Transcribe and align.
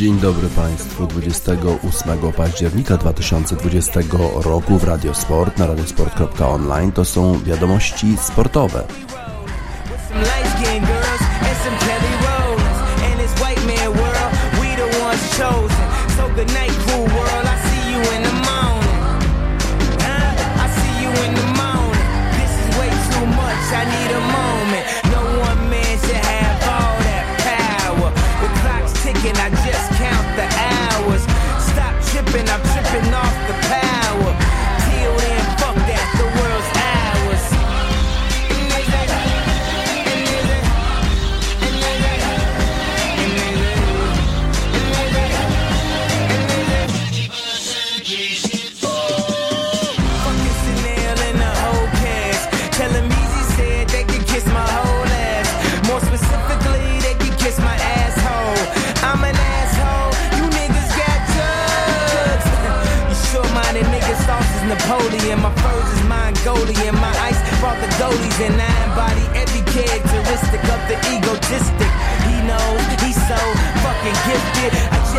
Dzień 0.00 0.18
dobry 0.18 0.48
Państwu. 0.48 1.06
28 1.06 2.32
października 2.32 2.96
2020 2.96 4.00
roku 4.44 4.78
w 4.78 4.84
Radiosport 4.84 5.58
na 5.58 5.66
radiosport.online 5.66 6.92
to 6.92 7.04
są 7.04 7.40
wiadomości 7.44 8.16
sportowe. 8.16 8.84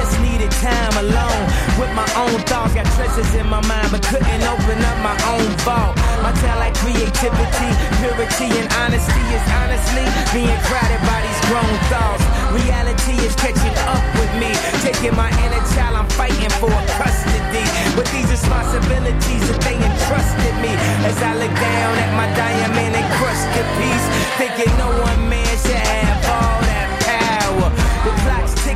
Just 0.02 0.18
needed 0.22 0.50
time 0.58 0.94
alone 0.98 1.46
with 1.78 1.94
my 1.94 2.10
own 2.18 2.38
thoughts. 2.50 2.74
Got 2.74 2.90
treasures 2.98 3.30
in 3.38 3.46
my 3.46 3.62
mind, 3.70 3.90
but 3.94 4.02
couldn't 4.02 4.44
open 4.50 4.78
up 4.82 4.98
my 5.06 5.18
own 5.30 5.46
vault. 5.62 5.94
My 6.26 6.34
talent, 6.42 6.74
creativity, 6.82 7.70
purity, 8.02 8.50
and 8.58 8.68
honesty 8.82 9.24
is 9.38 9.46
honestly 9.62 10.06
being 10.34 10.58
crowded 10.66 11.02
by 11.06 11.20
these 11.22 11.42
grown 11.50 11.76
thoughts. 11.94 12.26
Reality 12.50 13.16
is 13.22 13.36
catching 13.38 13.78
up 13.94 14.02
with 14.18 14.34
me, 14.42 14.50
taking 14.82 15.14
my 15.14 15.30
inner 15.46 15.64
child. 15.74 16.02
I'm 16.02 16.10
fighting 16.18 16.54
for 16.58 16.74
custody, 16.98 17.66
but 17.94 18.10
these 18.10 18.30
responsibilities 18.30 19.44
that 19.50 19.62
they 19.62 19.78
entrusted 19.78 20.56
me. 20.66 20.74
As 21.06 21.18
I 21.22 21.38
look 21.38 21.54
down 21.54 21.94
at 22.02 22.12
my 22.18 22.28
diamond 22.34 22.98
encrusted 22.98 23.68
piece, 23.78 24.08
thinking 24.42 24.74
no 24.82 24.90
one 25.06 25.30
man 25.30 25.54
should 25.62 25.78
have 25.78 26.31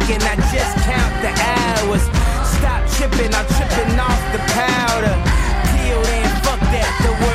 ticking, 0.06 0.22
I 0.22 0.36
just 0.54 0.76
count 0.86 1.14
the 1.22 1.32
hours. 1.32 2.04
Stop 2.58 2.82
tripping, 2.96 3.34
I'm 3.34 3.46
tripping 3.58 4.00
off 4.00 4.22
the 4.32 4.40
powder. 4.54 5.16
Till 5.74 6.02
then, 6.04 6.30
fuck 6.44 6.60
that, 6.60 6.92
the 7.04 7.12
world's 7.12 7.34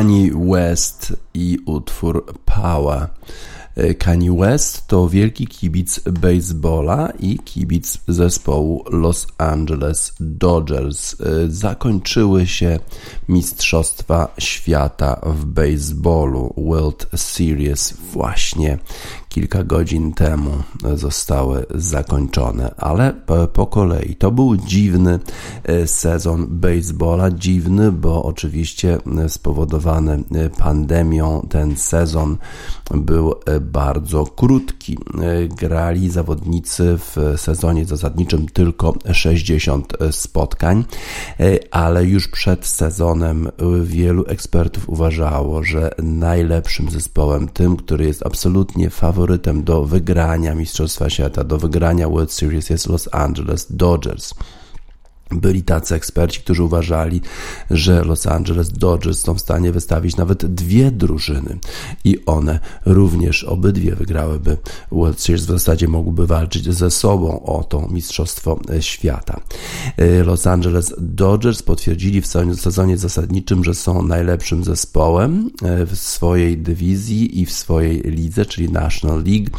Kanye 0.00 0.30
West 0.34 1.12
i 1.34 1.58
utwór 1.66 2.34
Power. 2.44 3.08
Kanye 3.98 4.32
West 4.32 4.86
to 4.86 5.08
wielki 5.08 5.46
kibic 5.46 6.00
baseballa 6.00 7.12
i 7.18 7.38
kibic 7.38 7.98
zespołu 8.08 8.84
Los 8.90 9.26
Angeles 9.38 10.12
Dodgers. 10.20 11.16
Zakończyły 11.48 12.46
się 12.46 12.78
Mistrzostwa 13.28 14.28
Świata 14.38 15.20
w 15.26 15.44
baseballu 15.44 16.54
World 16.56 17.06
Series 17.16 17.94
właśnie 18.12 18.78
kilka 19.30 19.64
godzin 19.64 20.12
temu 20.12 20.50
zostały 20.94 21.66
zakończone, 21.74 22.74
ale 22.76 23.14
po 23.52 23.66
kolei. 23.66 24.16
To 24.16 24.30
był 24.30 24.56
dziwny 24.56 25.18
e, 25.64 25.86
sezon 25.86 26.46
baseballa, 26.48 27.30
dziwny, 27.30 27.92
bo 27.92 28.22
oczywiście 28.22 28.98
spowodowany 29.28 30.24
pandemią 30.58 31.46
ten 31.50 31.76
sezon 31.76 32.36
był 32.90 33.34
bardzo 33.60 34.26
krótki. 34.26 34.98
Grali 35.48 36.10
zawodnicy 36.10 36.98
w 36.98 37.34
sezonie 37.36 37.84
zasadniczym 37.84 38.48
tylko 38.48 38.94
60 39.12 39.92
spotkań, 40.10 40.84
ale 41.70 42.04
już 42.04 42.28
przed 42.28 42.66
sezonem 42.66 43.48
wielu 43.82 44.24
ekspertów 44.26 44.88
uważało, 44.88 45.62
że 45.62 45.90
najlepszym 46.02 46.90
zespołem, 46.90 47.48
tym, 47.48 47.76
który 47.76 48.04
jest 48.04 48.26
absolutnie 48.26 48.90
faworytem 48.90 49.19
do 49.62 49.84
wygrania 49.84 50.54
Mistrzostwa 50.54 51.10
Świata, 51.10 51.44
do 51.44 51.58
wygrania 51.58 52.08
World 52.08 52.32
Series 52.32 52.70
jest 52.70 52.86
Los 52.86 53.08
Angeles 53.12 53.66
Dodgers. 53.70 54.34
Byli 55.30 55.62
tacy 55.62 55.94
eksperci, 55.94 56.40
którzy 56.40 56.62
uważali, 56.62 57.20
że 57.70 58.04
Los 58.04 58.26
Angeles 58.26 58.72
Dodgers 58.72 59.22
są 59.22 59.34
w 59.34 59.40
stanie 59.40 59.72
wystawić 59.72 60.16
nawet 60.16 60.46
dwie 60.46 60.90
drużyny 60.90 61.58
i 62.04 62.24
one 62.26 62.60
również 62.86 63.44
obydwie 63.44 63.94
wygrałyby 63.94 64.56
World 64.92 65.20
Series, 65.20 65.44
w 65.44 65.48
zasadzie 65.48 65.88
mogłyby 65.88 66.26
walczyć 66.26 66.74
ze 66.74 66.90
sobą 66.90 67.42
o 67.42 67.64
to 67.64 67.88
Mistrzostwo 67.88 68.60
Świata. 68.80 69.40
E, 69.96 70.24
Los 70.24 70.46
Angeles 70.46 70.94
Dodgers 70.98 71.62
potwierdzili 71.62 72.20
w 72.20 72.26
sezonie 72.56 72.96
zasadniczym, 72.96 73.64
że 73.64 73.74
są 73.74 74.02
najlepszym 74.02 74.64
zespołem 74.64 75.50
e, 75.62 75.86
w 75.86 75.96
swojej 75.96 76.58
dywizji 76.58 77.40
i 77.40 77.46
w 77.46 77.52
swojej 77.52 78.00
lidze, 78.00 78.46
czyli 78.46 78.72
National 78.72 79.24
League. 79.24 79.50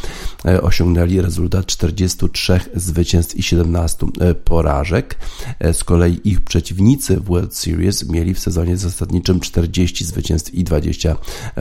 E, 0.44 0.62
osiągnęli 0.62 1.20
rezultat 1.20 1.66
43 1.66 2.60
zwycięstw 2.74 3.36
i 3.36 3.42
17 3.42 4.06
porażek. 4.44 5.18
E, 5.62 5.74
z 5.74 5.84
kolei 5.84 6.20
ich 6.24 6.40
przeciwnicy 6.40 7.16
w 7.16 7.24
World 7.24 7.56
Series 7.56 8.08
mieli 8.08 8.34
w 8.34 8.38
sezonie 8.38 8.76
zasadniczym 8.76 9.40
40 9.40 10.04
zwycięstw 10.04 10.54
i 10.54 10.64
20 10.64 11.16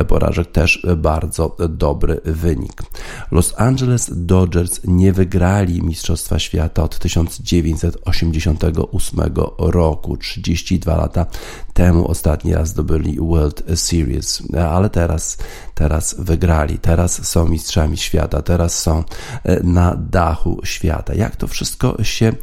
porażek, 0.07 0.51
też 0.51 0.87
bardzo 0.97 1.57
dobry 1.69 2.21
wynik. 2.25 2.83
Los 3.31 3.53
Angeles 3.57 4.11
Dodgers 4.15 4.81
nie 4.83 5.13
wygrali 5.13 5.83
Mistrzostwa 5.83 6.39
Świata 6.39 6.83
od 6.83 6.99
1988 6.99 9.19
roku, 9.57 10.17
32 10.17 10.95
lata 10.95 11.25
temu 11.73 12.07
ostatni 12.07 12.53
raz 12.53 12.69
zdobyli 12.69 13.17
World 13.19 13.63
Series, 13.75 14.43
ale 14.69 14.89
teraz, 14.89 15.37
teraz 15.75 16.15
wygrali, 16.19 16.79
teraz 16.79 17.27
są 17.27 17.47
mistrzami 17.47 17.97
świata, 17.97 18.41
teraz 18.41 18.79
są 18.79 19.03
e, 19.43 19.63
na 19.63 19.95
dachu 19.95 20.59
świata. 20.63 21.13
Jak 21.13 21.35
to 21.35 21.47
wszystko 21.47 22.03
się 22.03 22.33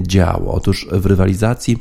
działo? 0.00 0.54
Otóż 0.54 0.86
w 0.92 1.07
rywalizacji 1.08 1.78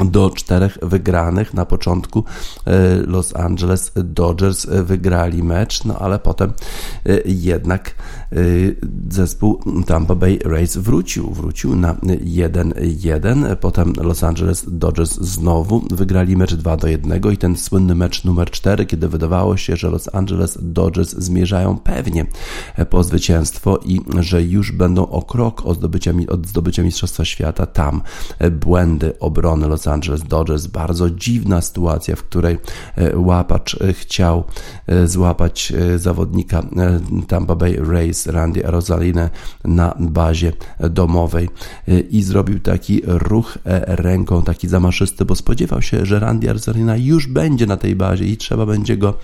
do 0.00 0.30
czterech 0.30 0.78
wygranych. 0.82 1.54
Na 1.54 1.66
początku 1.66 2.24
e, 2.66 2.96
Los 2.96 3.36
Angeles 3.36 3.92
Dodgers 3.94 4.66
wygrali 4.66 5.42
mecz, 5.42 5.84
no 5.84 5.98
ale 5.98 6.18
potem 6.18 6.52
e, 7.06 7.18
jednak 7.24 7.94
e, 8.32 8.36
zespół 9.10 9.60
Tampa 9.86 10.14
Bay 10.14 10.38
Rays 10.44 10.76
wrócił, 10.76 11.30
wrócił 11.30 11.76
na 11.76 11.94
1-1. 11.94 13.56
Potem 13.56 13.92
Los 13.96 14.24
Angeles 14.24 14.64
Dodgers 14.68 15.20
znowu 15.20 15.82
wygrali 15.90 16.36
mecz 16.36 16.54
2 16.54 16.76
do 16.76 16.86
1 16.88 17.32
i 17.32 17.36
ten 17.36 17.56
słynny 17.56 17.94
mecz 17.94 18.24
numer 18.24 18.50
4, 18.50 18.86
kiedy 18.86 19.08
wydawało 19.08 19.56
się, 19.56 19.76
że 19.76 19.88
Los 19.90 20.14
Angeles 20.14 20.58
Dodgers 20.62 21.10
zmierzają 21.12 21.78
pewnie 21.78 22.26
po 22.90 23.04
zwycięstwo 23.04 23.78
i 23.84 24.00
że 24.20 24.42
już 24.42 24.72
będą 24.72 25.08
o 25.08 25.22
krok 25.22 25.66
od 25.66 25.76
zdobycia, 25.76 26.12
od 26.28 26.46
zdobycia 26.46 26.82
Mistrzostwa 26.82 27.24
Świata. 27.24 27.66
Tam 27.66 28.02
błędy 28.50 29.18
obrony 29.18 29.68
Los 29.68 29.81
Angeles 29.86 30.22
Dodgers. 30.22 30.66
Bardzo 30.66 31.10
dziwna 31.10 31.60
sytuacja, 31.60 32.16
w 32.16 32.22
której 32.22 32.58
e, 32.96 33.18
łapacz 33.18 33.76
e, 33.80 33.92
chciał 33.92 34.44
e, 34.86 35.06
złapać 35.06 35.72
zawodnika 35.96 36.62
Tampa 37.28 37.56
Bay 37.56 37.76
Rays, 37.76 38.26
Randy 38.26 38.62
Rosalinę 38.64 39.30
na 39.64 39.94
bazie 39.98 40.52
domowej 40.90 41.48
i 42.10 42.22
zrobił 42.22 42.60
taki 42.60 43.02
ruch 43.04 43.58
ręką, 43.86 44.42
taki 44.42 44.68
zamaszysty, 44.68 45.24
bo 45.24 45.34
spodziewał 45.34 45.82
się, 45.82 46.06
że 46.06 46.20
Randy 46.20 46.52
Rosalina 46.52 46.96
już 46.96 47.26
będzie 47.26 47.66
na 47.66 47.76
tej 47.76 47.96
bazie 47.96 48.24
i 48.24 48.36
trzeba 48.36 48.66
będzie 48.66 48.96
go 48.96 49.14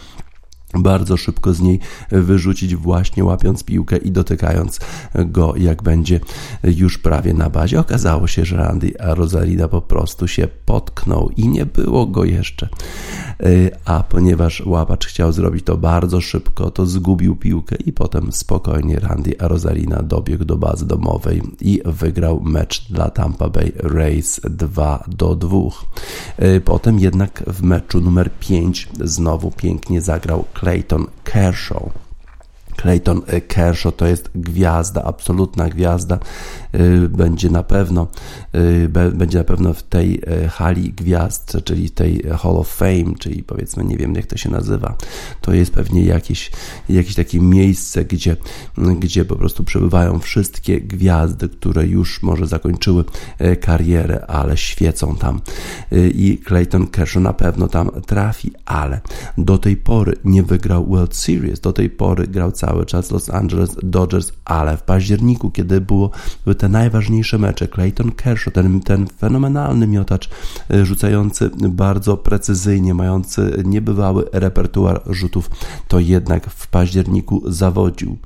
bardzo 0.75 1.17
szybko 1.17 1.55
z 1.55 1.61
niej 1.61 1.81
wyrzucić, 2.11 2.77
właśnie 2.77 3.25
łapiąc 3.25 3.65
piłkę 3.65 3.97
i 3.97 4.11
dotykając 4.11 4.81
go, 5.15 5.55
jak 5.57 5.83
będzie 5.83 6.21
już 6.65 6.99
prawie 6.99 7.35
na 7.35 7.51
bazie. 7.51 7.81
Okazało 7.81 8.27
się, 8.27 8.45
że 8.45 8.57
Randy 8.57 8.93
Rosalina 8.99 9.69
po 9.69 9.81
prostu 9.81 10.29
się 10.29 10.49
potknął 10.65 11.31
i 11.37 11.49
nie 11.49 11.67
było 11.67 12.07
go 12.07 12.25
jeszcze. 12.25 12.69
Y, 13.47 13.71
a 13.85 14.03
ponieważ 14.03 14.63
łapacz 14.67 15.07
chciał 15.07 15.33
zrobić 15.33 15.65
to 15.65 15.77
bardzo 15.77 16.21
szybko, 16.21 16.71
to 16.71 16.87
zgubił 16.87 17.37
piłkę 17.37 17.77
i 17.77 17.93
potem 17.93 18.33
spokojnie 18.33 19.01
Randy 19.01 19.35
Rosalina 19.39 20.03
dobiegł 20.03 20.45
do 20.45 20.57
bazy 20.57 20.87
domowej 20.87 21.43
i 21.61 21.81
wygrał 21.85 22.41
mecz 22.41 22.91
dla 22.91 23.11
Tampa 23.11 23.49
Bay 23.49 23.73
Rays 23.77 24.41
2 24.51 25.05
do 25.09 25.37
2. 25.37 25.59
Y, 26.43 26.61
potem 26.61 26.99
jednak 26.99 27.45
w 27.47 27.63
meczu 27.63 28.01
numer 28.01 28.31
5 28.41 28.89
znowu 29.05 29.51
pięknie 29.51 30.01
zagrał 30.01 30.45
Clayton 30.59 31.07
Kershaw. 31.25 31.93
Clayton 32.83 33.23
Kershaw 33.49 33.97
to 33.97 34.07
jest 34.07 34.31
gwiazda, 34.35 35.05
absolutna 35.05 35.69
gwiazda. 35.69 36.19
Y, 36.75 37.09
będzie 37.09 37.51
na 37.51 37.63
pewno 37.63 38.07
y, 38.55 38.89
będzie 39.15 39.39
na 39.39 39.45
pewno 39.45 39.75
w 39.75 39.83
tej 39.83 40.21
y, 40.45 40.49
hali 40.49 40.93
gwiazd, 40.93 41.57
czyli 41.65 41.91
tej 41.91 42.23
Hall 42.23 42.57
of 42.57 42.69
Fame, 42.69 43.15
czyli 43.19 43.43
powiedzmy, 43.43 43.85
nie 43.85 43.97
wiem 43.97 44.15
jak 44.15 44.27
to 44.27 44.37
się 44.37 44.51
nazywa. 44.51 44.97
To 45.41 45.53
jest 45.53 45.73
pewnie 45.73 46.05
jakieś, 46.05 46.51
jakieś 46.89 47.15
takie 47.15 47.41
miejsce, 47.41 48.05
gdzie, 48.05 48.37
gdzie 48.99 49.25
po 49.25 49.37
prostu 49.37 49.65
przebywają 49.65 50.19
wszystkie 50.19 50.81
gwiazdy, 50.81 51.49
które 51.49 51.87
już 51.87 52.23
może 52.23 52.47
zakończyły 52.47 53.05
karierę, 53.61 54.27
ale 54.27 54.57
świecą 54.57 55.17
tam. 55.17 55.41
I 56.15 56.41
Clayton 56.47 56.87
Kershaw 56.87 57.23
na 57.23 57.33
pewno 57.33 57.69
tam 57.69 57.91
trafi, 58.07 58.53
ale 58.65 59.01
do 59.39 59.59
tej 59.59 59.77
pory 59.77 60.17
nie 60.25 60.43
wygrał 60.43 60.87
World 60.87 61.17
Series. 61.17 61.61
Do 61.61 61.73
tej 61.73 61.91
pory 61.91 62.27
grał 62.27 62.53
cały 62.53 62.68
czas 62.87 63.11
Los 63.11 63.31
Angeles 63.31 63.77
Dodgers, 63.83 64.33
ale 64.45 64.77
w 64.77 64.83
październiku, 64.83 65.51
kiedy 65.51 65.81
były 65.81 66.55
te 66.59 66.69
najważniejsze 66.69 67.39
mecze, 67.39 67.69
Clayton 67.69 68.13
Kershaw, 68.13 68.55
ten, 68.55 68.81
ten 68.81 69.07
fenomenalny 69.07 69.87
miotacz, 69.87 70.31
e, 70.71 70.87
rzucający 70.87 71.51
bardzo 71.69 72.17
precyzyjnie, 72.17 72.95
mający 72.95 73.63
niebywały 73.65 74.25
repertuar 74.33 75.03
rzutów, 75.07 75.51
to 75.89 75.99
jednak 75.99 76.51
w 76.51 76.67
październiku 76.67 77.43
zawodził. 77.47 78.19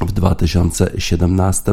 W 0.00 0.12
2017 0.12 1.72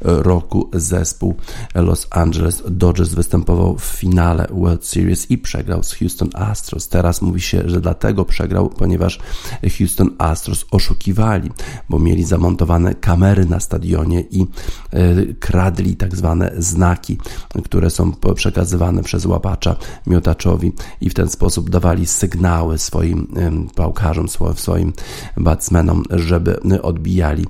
roku 0.00 0.70
zespół 0.72 1.34
Los 1.74 2.06
Angeles 2.10 2.62
Dodgers 2.70 3.14
występował 3.14 3.78
w 3.78 3.84
finale 3.84 4.46
World 4.50 4.86
Series 4.86 5.30
i 5.30 5.38
przegrał 5.38 5.82
z 5.82 5.92
Houston 5.92 6.30
Astros. 6.34 6.88
Teraz 6.88 7.22
mówi 7.22 7.40
się, 7.40 7.62
że 7.66 7.80
dlatego 7.80 8.24
przegrał, 8.24 8.68
ponieważ 8.68 9.18
Houston 9.78 10.10
Astros 10.18 10.64
oszukiwali, 10.70 11.50
bo 11.88 11.98
mieli 11.98 12.24
zamontowane 12.24 12.94
kamery 12.94 13.44
na 13.44 13.60
stadionie 13.60 14.20
i 14.20 14.42
e, 14.42 14.46
kradli 15.40 15.96
tak 15.96 16.16
zwane 16.16 16.52
znaki, 16.58 17.18
które 17.64 17.90
są 17.90 18.12
przekazywane 18.34 19.02
przez 19.02 19.26
łapacza 19.26 19.76
miotaczowi 20.06 20.72
i 21.00 21.10
w 21.10 21.14
ten 21.14 21.28
sposób 21.28 21.70
dawali 21.70 22.06
sygnały 22.06 22.78
swoim 22.78 23.28
pałkarzom, 23.74 24.26
swoim 24.54 24.92
batsmenom, 25.36 26.02
żeby 26.10 26.60
odbijali 26.82 27.46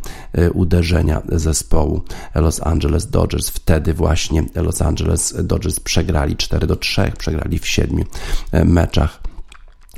uderzenia 0.55 1.23
zespołu 1.33 2.03
Los 2.35 2.63
Angeles 2.63 3.11
Dodgers. 3.11 3.51
Wtedy 3.51 3.95
właśnie 3.95 4.45
Los 4.55 4.83
Angeles 4.83 5.35
Dodgers 5.43 5.81
przegrali 5.81 6.37
4 6.37 6.67
do 6.67 6.77
3, 6.77 7.13
przegrali 7.19 7.59
w 7.59 7.69
7 7.69 8.05
e, 8.53 8.65
meczach 8.65 9.22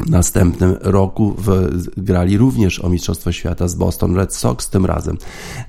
następnym 0.06 0.76
roku 0.80 1.34
w, 1.38 1.70
grali 1.96 2.38
również 2.38 2.80
o 2.80 2.88
Mistrzostwo 2.88 3.32
Świata 3.32 3.68
z 3.68 3.74
Boston 3.74 4.16
Red 4.16 4.34
Sox 4.34 4.70
tym 4.70 4.86
razem 4.86 5.18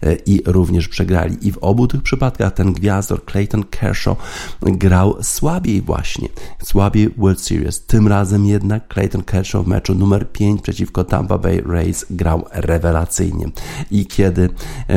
e, 0.01 0.15
i 0.15 0.41
również 0.45 0.87
przegrali. 0.87 1.47
I 1.47 1.51
w 1.51 1.57
obu 1.57 1.87
tych 1.87 2.03
przypadkach 2.03 2.53
ten 2.53 2.73
gwiazdor 2.73 3.25
Clayton 3.25 3.63
Kershaw 3.63 4.17
grał 4.61 5.15
słabiej 5.21 5.81
właśnie, 5.81 6.29
słabiej 6.63 7.09
World 7.17 7.41
Series. 7.41 7.85
Tym 7.85 8.07
razem 8.07 8.45
jednak 8.45 8.93
Clayton 8.93 9.23
Kershaw 9.23 9.65
w 9.65 9.67
meczu 9.67 9.95
numer 9.95 10.31
5 10.31 10.61
przeciwko 10.61 11.03
Tampa 11.03 11.37
Bay 11.37 11.61
Rays 11.65 12.05
grał 12.09 12.45
rewelacyjnie. 12.51 13.45
I 13.91 14.05
kiedy 14.05 14.49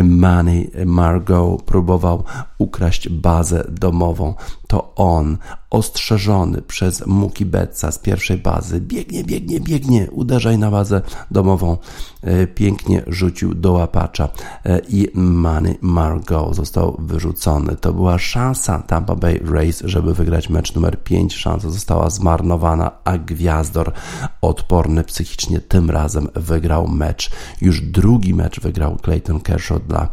Manny 0.05 0.71
Margot 0.87 1.63
próbował 1.63 2.25
ukraść 2.59 3.09
bazę 3.09 3.65
domową, 3.71 4.35
to 4.69 4.95
on, 4.95 5.39
ostrzeżony 5.71 6.63
przez 6.63 7.07
Muki 7.07 7.47
Betsa 7.47 7.93
z 7.93 7.99
pierwszej 7.99 8.39
bazy, 8.39 8.81
biegnie, 8.81 9.25
biegnie, 9.25 9.61
biegnie, 9.61 10.11
uderzaj 10.11 10.59
na 10.59 10.71
bazę 10.71 11.03
domową, 11.31 11.77
e, 12.23 12.47
pięknie 12.47 13.03
rzucił 13.07 13.55
do 13.55 13.73
łapacza 13.73 14.29
e, 14.65 14.79
i 14.89 15.09
Manny 15.15 15.79
Margot 15.81 16.57
został 16.57 16.97
wyrzucony. 16.99 17.77
To 17.77 17.93
była 17.93 18.19
szansa 18.19 18.83
Tampa 18.83 19.17
Bay 19.17 19.41
Rays, 19.53 19.83
żeby 19.85 20.15
wygrać 20.15 20.49
mecz 20.49 20.75
numer 20.75 21.03
5. 21.03 21.37
Szansa 21.37 21.71
została 21.71 22.11
zmarnowana, 22.11 22.91
a 23.05 23.19
Gwiazdor 23.19 23.93
odporny 24.41 25.05
psychicznie 25.05 25.61
tym 25.61 25.91
razem 25.91 26.29
wygrał 26.35 26.89
mecz. 26.89 27.31
Już 27.61 27.81
drugi 27.81 28.35
mecz 28.35 28.61
wygrał 28.61 28.97
Clayton 28.97 29.41
Kershaw 29.41 29.87
dla 29.87 30.09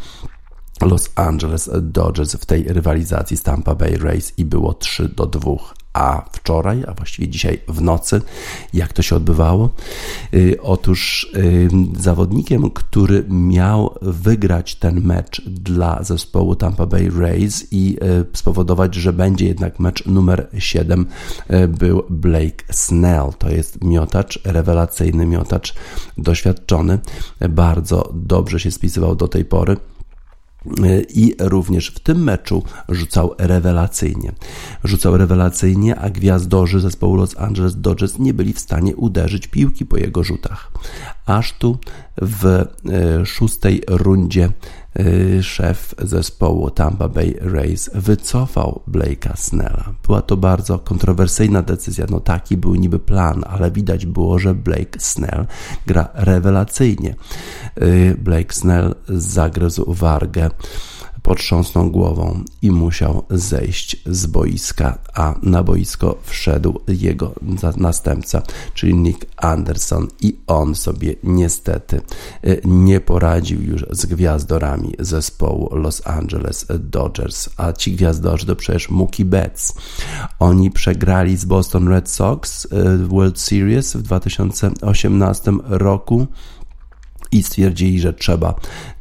Los 0.82 1.10
Angeles 1.16 1.70
Dodgers 1.82 2.36
w 2.36 2.46
tej 2.46 2.64
rywalizacji 2.64 3.38
z 3.38 3.44
Tampa 3.44 3.76
Bay 3.76 3.98
Rays 3.98 4.34
i 4.38 4.46
było 4.46 4.74
3 4.74 5.10
do 5.10 5.26
2 5.26 5.52
a 5.96 6.26
wczoraj, 6.32 6.84
a 6.88 6.94
właściwie 6.94 7.28
dzisiaj 7.28 7.60
w 7.68 7.82
nocy, 7.82 8.22
jak 8.74 8.94
to 8.94 9.02
się 9.02 9.16
odbywało? 9.16 9.70
Y, 10.34 10.58
otóż 10.62 11.32
y, 11.36 11.70
zawodnikiem, 12.00 12.72
który 12.72 13.26
miał 13.30 13.96
wygrać 14.02 14.76
ten 14.76 15.02
mecz 15.02 15.42
dla 15.46 16.04
zespołu 16.04 16.56
Tampa 16.56 16.86
Bay 16.86 17.12
Rays 17.20 17.68
i 17.72 17.98
y, 18.04 18.38
spowodować, 18.38 18.96
że 18.96 19.14
będzie 19.14 19.46
jednak 19.46 19.80
mecz 19.80 20.06
numer 20.06 20.50
7, 20.58 21.06
był 21.70 22.04
Blake 22.10 22.64
Snell. 22.72 23.34
To 23.38 23.50
jest 23.50 23.84
miotacz, 23.84 24.40
rewelacyjny 24.44 25.26
miotacz, 25.26 25.74
doświadczony, 26.18 27.00
bardzo 27.50 28.12
dobrze 28.14 28.60
się 28.60 28.72
spisywał 28.72 29.16
do 29.16 29.28
tej 29.28 29.46
pory 29.46 29.78
i 31.10 31.36
również 31.40 31.88
w 31.88 32.00
tym 32.00 32.24
meczu 32.24 32.64
rzucał 32.90 33.36
rewelacyjnie. 33.38 34.32
Rzucał 34.84 35.18
rewelacyjnie, 35.18 35.96
a 35.96 36.10
gwiazdorzy 36.10 36.80
zespołu 36.80 37.16
Los 37.16 37.38
Angeles 37.38 37.82
Dodgers 37.82 38.20
nie 38.20 38.34
byli 38.34 38.54
w 38.54 38.60
stanie 38.60 38.96
uderzyć 38.96 39.48
piłki 39.48 39.86
po 39.86 39.98
jego 39.98 40.24
rzutach. 40.24 40.72
Aż 41.26 41.54
tu 41.54 41.78
w 42.22 42.46
e, 42.46 43.26
szóstej 43.26 43.82
rundzie 43.88 44.50
szef 45.42 45.96
zespołu 45.98 46.70
Tampa 46.70 47.08
Bay 47.10 47.36
Rays 47.42 47.90
wycofał 47.94 48.82
Blake'a 48.88 49.36
Snella. 49.36 49.94
Była 50.06 50.22
to 50.22 50.38
bardzo 50.38 50.80
kontrowersyjna 50.80 51.62
decyzja. 51.62 52.06
No 52.10 52.20
taki 52.20 52.58
był 52.58 52.76
niby 52.76 53.00
plan, 53.00 53.44
ale 53.48 53.72
widać 53.72 54.06
było, 54.06 54.40
że 54.40 54.54
Blake 54.54 55.00
Snell 55.00 55.46
gra 55.88 56.10
rewelacyjnie. 56.14 57.16
Y, 57.82 58.16
Blake 58.20 58.54
Snell 58.54 58.96
zagryzł 59.10 59.94
wargę 59.94 60.50
potrząsnął 61.26 61.92
głową 61.92 62.44
i 62.62 62.72
musiał 62.72 63.24
zejść 63.30 64.02
z 64.06 64.26
boiska, 64.26 64.98
a 65.14 65.36
na 65.44 65.64
boisko 65.64 66.18
wszedł 66.24 66.80
jego 66.88 67.34
następca, 67.78 68.42
czyli 68.74 68.96
Nick 68.96 69.26
Anderson 69.38 70.08
i 70.22 70.38
on 70.48 70.76
sobie 70.76 71.16
niestety 71.24 72.02
y, 72.46 72.62
nie 72.66 73.00
poradził 73.00 73.62
już 73.62 73.86
z 73.92 74.06
gwiazdorami 74.06 74.94
zespołu 75.00 75.76
Los 75.76 76.08
Angeles 76.08 76.68
Dodgers, 76.80 77.50
a 77.58 77.74
ci 77.74 77.92
gwiazdorzy 77.92 78.46
to 78.46 78.56
przecież 78.56 78.90
Mookie 78.90 79.26
Betts. 79.26 79.74
Oni 80.40 80.72
przegrali 80.72 81.38
z 81.38 81.46
Boston 81.46 81.88
Red 81.88 82.10
Sox 82.10 82.68
w 82.72 83.08
World 83.08 83.40
Series 83.40 83.96
w 83.96 84.02
2018 84.02 85.52
roku 85.64 86.28
i 87.32 87.44
stwierdzili, 87.44 88.00
że 88.00 88.14
trzeba 88.14 88.56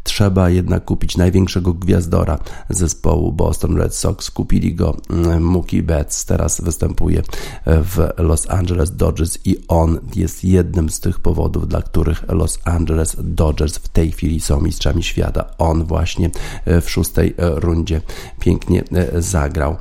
trzeba 0.05 0.51
jednak 0.51 0.85
kupić 0.85 1.17
największego 1.17 1.75
gwiazdora 1.75 2.39
zespołu 2.71 3.33
Boston 3.33 3.77
Red 3.77 3.95
Sox. 3.95 4.31
Kupili 4.31 4.75
go 4.75 4.97
mm, 5.11 5.43
Mookie 5.43 5.83
Betts, 5.83 6.25
teraz 6.25 6.61
występuje 6.61 7.23
w 7.67 8.09
Los 8.19 8.51
Angeles 8.51 8.97
Dodgers 8.97 9.39
i 9.45 9.57
on 9.69 9.99
jest 10.17 10.45
jednym 10.45 10.91
z 10.91 11.01
tych 11.01 11.21
powodów, 11.21 11.69
dla 11.69 11.83
których 11.83 12.25
Los 12.29 12.59
Angeles 12.65 13.17
Dodgers 13.19 13.79
w 13.79 13.89
tej 13.89 14.13
chwili 14.13 14.41
są 14.41 14.61
mistrzami 14.61 15.03
świata. 15.03 15.45
On 15.59 15.85
właśnie 15.85 16.31
e, 16.65 16.81
w 16.81 16.91
szóstej 16.91 17.35
e, 17.39 17.51
rundzie 17.61 18.01
pięknie 18.41 18.85
e, 18.93 19.23
zagrał 19.23 19.77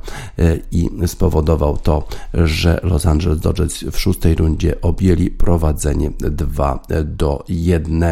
i 0.72 0.90
spowodował 1.06 1.76
to, 1.76 2.08
że 2.34 2.80
Los 2.82 3.06
Angeles 3.06 3.40
Dodgers 3.40 3.82
w 3.82 3.98
szóstej 3.98 4.34
rundzie 4.34 4.80
objęli 4.80 5.30
prowadzenie 5.30 6.10
2 6.18 6.82
do 7.04 7.44
1. 7.48 8.02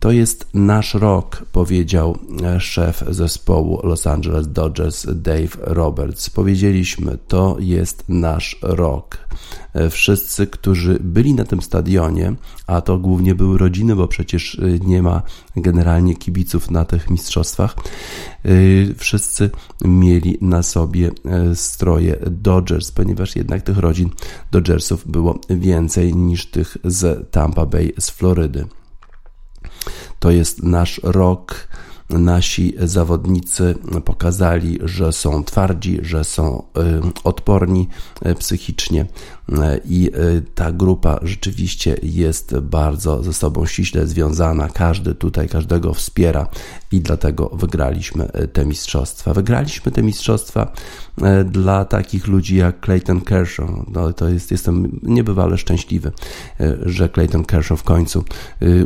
To 0.00 0.12
jest 0.12 0.46
nasz 0.54 0.94
rok, 0.94 1.44
powiedział 1.52 2.18
szef 2.58 3.04
zespołu 3.08 3.80
Los 3.84 4.06
Angeles 4.06 4.52
Dodgers 4.52 5.06
Dave 5.14 5.56
Roberts. 5.60 6.30
Powiedzieliśmy, 6.30 7.18
to 7.28 7.56
jest 7.60 8.04
nasz 8.08 8.58
rok. 8.62 9.18
Wszyscy, 9.90 10.46
którzy 10.46 10.98
byli 11.00 11.34
na 11.34 11.44
tym 11.44 11.62
stadionie, 11.62 12.34
a 12.66 12.80
to 12.80 12.98
głównie 12.98 13.34
były 13.34 13.58
rodziny, 13.58 13.96
bo 13.96 14.08
przecież 14.08 14.60
nie 14.80 15.02
ma 15.02 15.22
generalnie 15.56 16.16
kibiców 16.16 16.70
na 16.70 16.84
tych 16.84 17.10
mistrzostwach, 17.10 17.76
wszyscy 18.96 19.50
mieli 19.84 20.38
na 20.40 20.62
sobie 20.62 21.10
stroje 21.54 22.16
Dodgers, 22.30 22.90
ponieważ 22.90 23.36
jednak 23.36 23.62
tych 23.62 23.78
rodzin 23.78 24.10
Dodgersów 24.50 25.10
było 25.10 25.38
więcej 25.50 26.14
niż 26.14 26.46
tych 26.46 26.76
z 26.84 27.30
Tampa 27.30 27.66
Bay 27.66 27.92
z 27.98 28.10
Florydy. 28.10 28.66
To 30.18 30.30
jest 30.30 30.62
nasz 30.62 31.00
rok. 31.02 31.68
Nasi 32.10 32.74
zawodnicy 32.78 33.74
pokazali, 34.04 34.78
że 34.82 35.12
są 35.12 35.44
twardzi, 35.44 35.98
że 36.02 36.24
są 36.24 36.62
y, 36.62 37.22
odporni 37.24 37.88
y, 38.26 38.34
psychicznie, 38.34 39.06
i 39.84 40.10
y, 40.16 40.42
ta 40.54 40.72
grupa 40.72 41.20
rzeczywiście 41.22 41.96
jest 42.02 42.58
bardzo 42.58 43.22
ze 43.22 43.32
sobą 43.32 43.66
ściśle 43.66 44.06
związana. 44.06 44.68
Każdy 44.68 45.14
tutaj 45.14 45.48
każdego 45.48 45.94
wspiera 45.94 46.46
i 46.92 47.00
dlatego 47.00 47.48
wygraliśmy 47.48 48.28
y, 48.40 48.48
te 48.48 48.66
mistrzostwa. 48.66 49.34
Wygraliśmy 49.34 49.92
te 49.92 50.02
mistrzostwa 50.02 50.72
dla 51.44 51.84
takich 51.84 52.26
ludzi 52.26 52.56
jak 52.56 52.80
Clayton 52.80 53.20
Kershaw. 53.20 53.70
No, 53.92 54.12
to 54.12 54.28
jest, 54.28 54.50
jestem 54.50 55.00
niebywale 55.02 55.58
szczęśliwy, 55.58 56.12
że 56.82 57.08
Clayton 57.08 57.44
Kershaw 57.44 57.80
w 57.80 57.82
końcu 57.82 58.24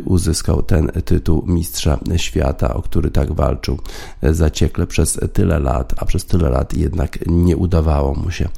uzyskał 0.05 0.63
ten 0.63 0.91
tytuł 1.05 1.43
mistrza 1.47 1.99
świata, 2.17 2.73
o 2.73 2.81
który 2.81 3.11
tak 3.11 3.33
walczył 3.33 3.79
zaciekle 4.23 4.87
przez 4.87 5.19
tyle 5.33 5.59
lat, 5.59 5.93
a 5.97 6.05
przez 6.05 6.25
tyle 6.25 6.49
lat 6.49 6.73
jednak 6.73 7.19
nie 7.27 7.57
udawało 7.57 8.15
mu 8.15 8.31
się. 8.31 8.49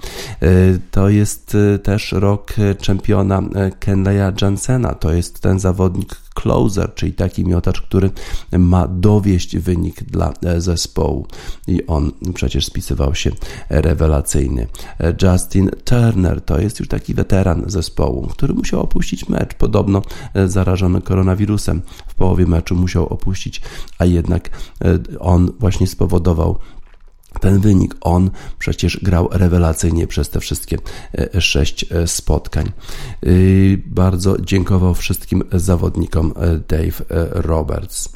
To 0.91 1.09
jest 1.09 1.57
też 1.95 2.11
rok 2.11 2.53
e, 2.59 2.75
czempiona 2.75 3.41
e, 3.55 3.71
Kenleya 3.71 4.33
Jansena. 4.41 4.93
To 4.93 5.13
jest 5.13 5.39
ten 5.39 5.59
zawodnik 5.59 6.15
closer, 6.33 6.93
czyli 6.95 7.13
taki 7.13 7.45
miotacz, 7.45 7.81
który 7.81 8.09
ma 8.57 8.87
dowieść 8.87 9.57
wynik 9.57 10.03
dla 10.03 10.33
e, 10.43 10.61
zespołu 10.61 11.27
i 11.67 11.87
on 11.87 12.11
przecież 12.33 12.65
spisywał 12.65 13.15
się 13.15 13.31
rewelacyjny. 13.69 14.67
Justin 15.23 15.69
Turner 15.83 16.41
to 16.41 16.59
jest 16.59 16.79
już 16.79 16.87
taki 16.87 17.13
weteran 17.13 17.63
zespołu, 17.67 18.27
który 18.27 18.53
musiał 18.53 18.81
opuścić 18.81 19.29
mecz, 19.29 19.53
podobno 19.53 20.01
zarażony 20.45 21.01
koronawirusem. 21.01 21.81
W 22.07 22.15
połowie 22.15 22.45
meczu 22.45 22.75
musiał 22.75 23.07
opuścić, 23.07 23.61
a 23.99 24.05
jednak 24.05 24.49
on 25.19 25.51
właśnie 25.59 25.87
spowodował 25.87 26.59
ten 27.45 27.59
wynik. 27.59 27.95
On 28.01 28.29
przecież 28.59 28.99
grał 29.03 29.29
rewelacyjnie 29.31 30.07
przez 30.07 30.29
te 30.29 30.39
wszystkie 30.39 30.77
e, 31.17 31.41
sześć 31.41 31.85
e, 31.91 32.07
spotkań. 32.07 32.65
E, 32.65 33.29
bardzo 33.85 34.41
dziękował 34.41 34.93
wszystkim 34.93 35.43
zawodnikom 35.51 36.33
Dave 36.67 37.05
Roberts. 37.31 38.09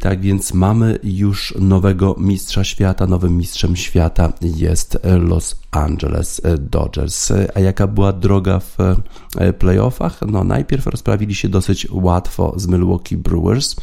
Tak 0.00 0.20
więc 0.20 0.54
mamy 0.54 0.98
już 1.02 1.54
nowego 1.60 2.16
mistrza 2.18 2.64
świata. 2.64 3.06
Nowym 3.06 3.36
mistrzem 3.36 3.76
świata 3.76 4.32
jest 4.42 4.98
Los 5.18 5.56
Angeles 5.70 6.40
Dodgers. 6.58 7.32
A 7.54 7.60
jaka 7.60 7.86
była 7.86 8.12
droga 8.12 8.60
w 8.60 8.76
playoffach? 9.58 10.20
No, 10.26 10.44
najpierw 10.44 10.86
rozprawili 10.86 11.34
się 11.34 11.48
dosyć 11.48 11.86
łatwo 11.90 12.54
z 12.56 12.66
Milwaukee 12.66 13.16
Brewers. 13.16 13.76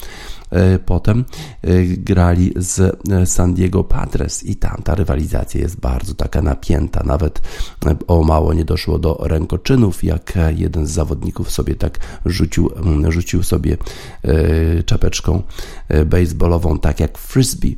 E, 0.50 0.80
potem 0.80 1.26
e, 1.62 1.84
grali 1.84 2.54
z 2.56 2.80
e, 2.80 3.26
San 3.26 3.54
Diego 3.54 3.84
Padres 3.84 4.44
i 4.44 4.56
tam 4.56 4.82
ta 4.84 4.96
rywalizacja 4.96 5.62
jest 5.62 5.80
bardzo 5.80 6.14
taka 6.14 6.42
napięta. 6.42 7.04
Nawet 7.06 7.42
o 8.08 8.24
mało 8.24 8.54
nie 8.54 8.66
doszło 8.66 9.00
do 9.00 9.18
rękoczynów, 9.22 10.04
jak 10.04 10.34
jeden 10.56 10.88
z 10.88 10.92
zawodników 10.92 11.52
sobie 11.52 11.76
tak 11.76 12.00
rzucił, 12.26 12.72
mm, 12.76 13.12
rzucił 13.12 13.44
sobie 13.44 13.78
czapeczką 14.86 15.44
baseballową, 16.06 16.80
tak 16.80 17.00
jak 17.00 17.18
frisbee, 17.18 17.76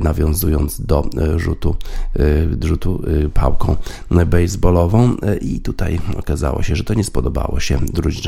nawiązując 0.00 0.80
do 0.80 1.04
rzutu, 1.36 1.76
rzutu 2.64 3.02
pałką 3.34 3.76
baseballową 4.26 5.16
i 5.40 5.60
tutaj 5.60 6.00
okazało 6.18 6.62
się, 6.62 6.76
że 6.76 6.84
to 6.84 6.94
nie 6.94 7.04
spodobało 7.04 7.60
się 7.60 7.78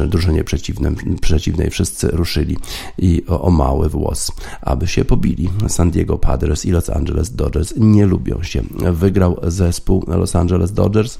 drużynie 0.08 0.44
przeciwnej, 0.44 0.92
przeciwnej. 1.20 1.70
Wszyscy 1.70 2.08
ruszyli 2.08 2.56
i 2.98 3.22
o 3.26 3.50
mały 3.60 3.88
włos, 3.88 4.32
aby 4.62 4.86
się 4.86 5.04
pobili. 5.04 5.48
San 5.68 5.90
Diego 5.90 6.18
Padres 6.18 6.66
i 6.66 6.70
Los 6.70 6.90
Angeles 6.90 7.34
Dodgers 7.34 7.74
nie 7.76 8.06
lubią 8.06 8.42
się. 8.42 8.62
Wygrał 8.92 9.36
zespół 9.42 10.04
Los 10.08 10.36
Angeles 10.36 10.72
Dodgers 10.72 11.18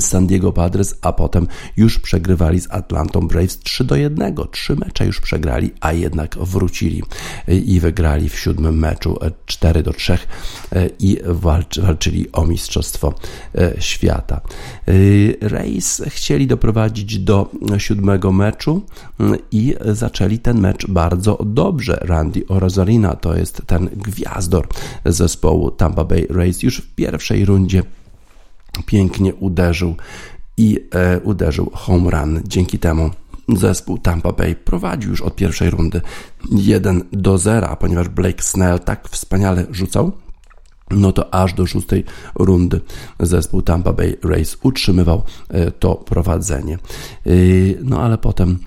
San 0.00 0.26
Diego 0.26 0.52
Padres, 0.52 0.94
a 1.02 1.12
potem 1.12 1.46
już 1.76 1.98
przegrywali 1.98 2.60
z 2.60 2.70
Atlantą 2.70 3.28
Braves 3.28 3.58
3 3.58 3.84
do 3.84 3.96
1. 3.96 4.34
Trzy 4.50 4.76
mecze 4.76 5.06
już 5.06 5.20
przegrali, 5.20 5.70
a 5.80 5.92
jednak 5.92 6.38
wrócili 6.38 7.02
i 7.48 7.80
wygrali 7.80 8.28
w 8.28 8.38
siódmym 8.38 8.78
meczu 8.78 9.18
4 9.46 9.82
do 9.82 9.92
3 9.92 10.18
i 10.98 11.18
walczyli 11.24 12.32
o 12.32 12.46
Mistrzostwo 12.46 13.14
e, 13.54 13.74
Świata. 13.78 14.40
E, 15.42 15.48
Rays 15.48 16.02
chcieli 16.06 16.46
doprowadzić 16.46 17.18
do 17.18 17.50
siódmego 17.78 18.32
meczu 18.32 18.82
i 19.50 19.74
zaczęli 19.84 20.38
ten 20.38 20.60
mecz 20.60 20.86
bardzo 20.86 21.38
dobrze. 21.46 21.98
Randy 22.02 22.44
Orozarina 22.48 23.16
to 23.16 23.36
jest 23.36 23.62
ten 23.66 23.88
gwiazdor 23.92 24.68
zespołu 25.04 25.70
Tampa 25.70 26.04
Bay 26.04 26.26
Rays 26.30 26.62
już 26.62 26.78
w 26.78 26.94
pierwszej 26.94 27.44
rundzie 27.44 27.82
pięknie 28.86 29.34
uderzył 29.34 29.96
i 30.56 30.88
e, 30.94 31.20
uderzył 31.20 31.70
home 31.74 32.10
run. 32.10 32.40
Dzięki 32.44 32.78
temu 32.78 33.10
zespół 33.48 33.98
Tampa 33.98 34.32
Bay 34.32 34.54
prowadził 34.54 35.10
już 35.10 35.22
od 35.22 35.36
pierwszej 35.36 35.70
rundy 35.70 36.00
1 36.52 37.02
do 37.12 37.38
0, 37.38 37.76
ponieważ 37.76 38.08
Blake 38.08 38.42
Snell 38.42 38.80
tak 38.80 39.08
wspaniale 39.08 39.66
rzucał, 39.70 40.12
no 40.90 41.12
to 41.12 41.34
aż 41.34 41.54
do 41.54 41.66
szóstej 41.66 42.04
rundy 42.34 42.80
zespół 43.20 43.62
Tampa 43.62 43.92
Bay 43.92 44.16
Rays 44.22 44.56
utrzymywał 44.62 45.22
e, 45.48 45.70
to 45.70 45.94
prowadzenie. 45.94 46.74
E, 46.74 47.30
no 47.82 48.02
ale 48.02 48.18
potem 48.18 48.58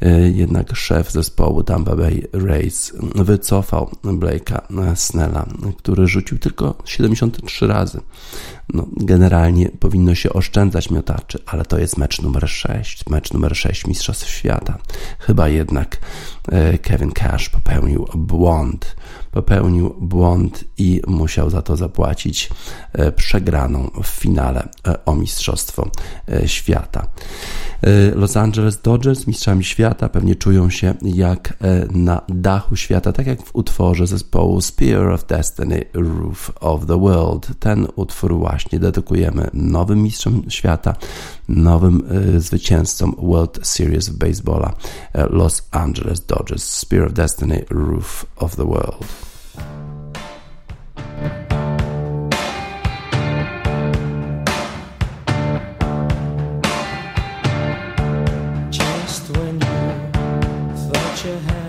e, 0.00 0.30
jednak 0.30 0.76
szef 0.76 1.10
zespołu 1.10 1.62
Tampa 1.62 1.96
Bay 1.96 2.28
Rays 2.32 2.92
wycofał 3.14 3.90
Blake'a 4.04 4.96
Snella, 4.96 5.46
który 5.78 6.06
rzucił 6.06 6.38
tylko 6.38 6.74
73 6.84 7.66
razy. 7.66 8.00
No, 8.74 8.86
generalnie 8.96 9.68
powinno 9.68 10.14
się 10.14 10.32
oszczędzać 10.32 10.90
miotaczy, 10.90 11.38
ale 11.46 11.64
to 11.64 11.78
jest 11.78 11.98
mecz 11.98 12.22
numer 12.22 12.48
6, 12.48 13.04
mecz 13.10 13.32
numer 13.32 13.56
6 13.56 13.86
Mistrzostw 13.86 14.28
Świata. 14.28 14.78
Chyba 15.18 15.48
jednak 15.48 16.00
Kevin 16.82 17.12
Cash 17.12 17.48
popełnił 17.48 18.08
błąd 18.14 18.96
popełnił 19.32 19.94
błąd 20.00 20.64
i 20.78 21.00
musiał 21.06 21.50
za 21.50 21.62
to 21.62 21.76
zapłacić 21.76 22.50
e, 22.92 23.12
przegraną 23.12 23.90
w 24.02 24.06
finale 24.06 24.68
e, 24.86 25.04
o 25.04 25.14
Mistrzostwo 25.14 25.90
e, 26.28 26.48
Świata. 26.48 27.06
Los 28.14 28.36
Angeles 28.36 28.82
Dodgers, 28.82 29.26
mistrzami 29.26 29.64
świata, 29.64 30.08
pewnie 30.08 30.34
czują 30.34 30.70
się 30.70 30.94
jak 31.02 31.56
na 31.90 32.20
dachu 32.28 32.76
świata, 32.76 33.12
tak 33.12 33.26
jak 33.26 33.42
w 33.42 33.56
utworze 33.56 34.06
zespołu 34.06 34.60
Spear 34.60 35.10
of 35.10 35.24
Destiny, 35.24 35.84
Roof 35.94 36.52
of 36.60 36.86
the 36.86 37.00
World. 37.00 37.48
Ten 37.58 37.86
utwór 37.96 38.40
właśnie 38.52 38.78
dedykujemy 38.78 39.50
nowym 39.54 40.02
mistrzom 40.02 40.42
świata, 40.48 40.94
nowym 41.48 42.02
e, 42.36 42.40
zwycięzcom 42.40 43.14
World 43.18 43.58
Series 43.62 44.08
baseballa 44.08 44.72
e, 45.12 45.26
Los 45.26 45.68
Angeles 45.70 46.26
Dodgers. 46.26 46.64
Spear 46.64 47.06
of 47.06 47.12
Destiny, 47.12 47.64
Roof 47.70 48.26
of 48.36 48.56
the 48.56 48.64
World. 48.64 49.04
your 61.24 61.38
hand 61.38 61.61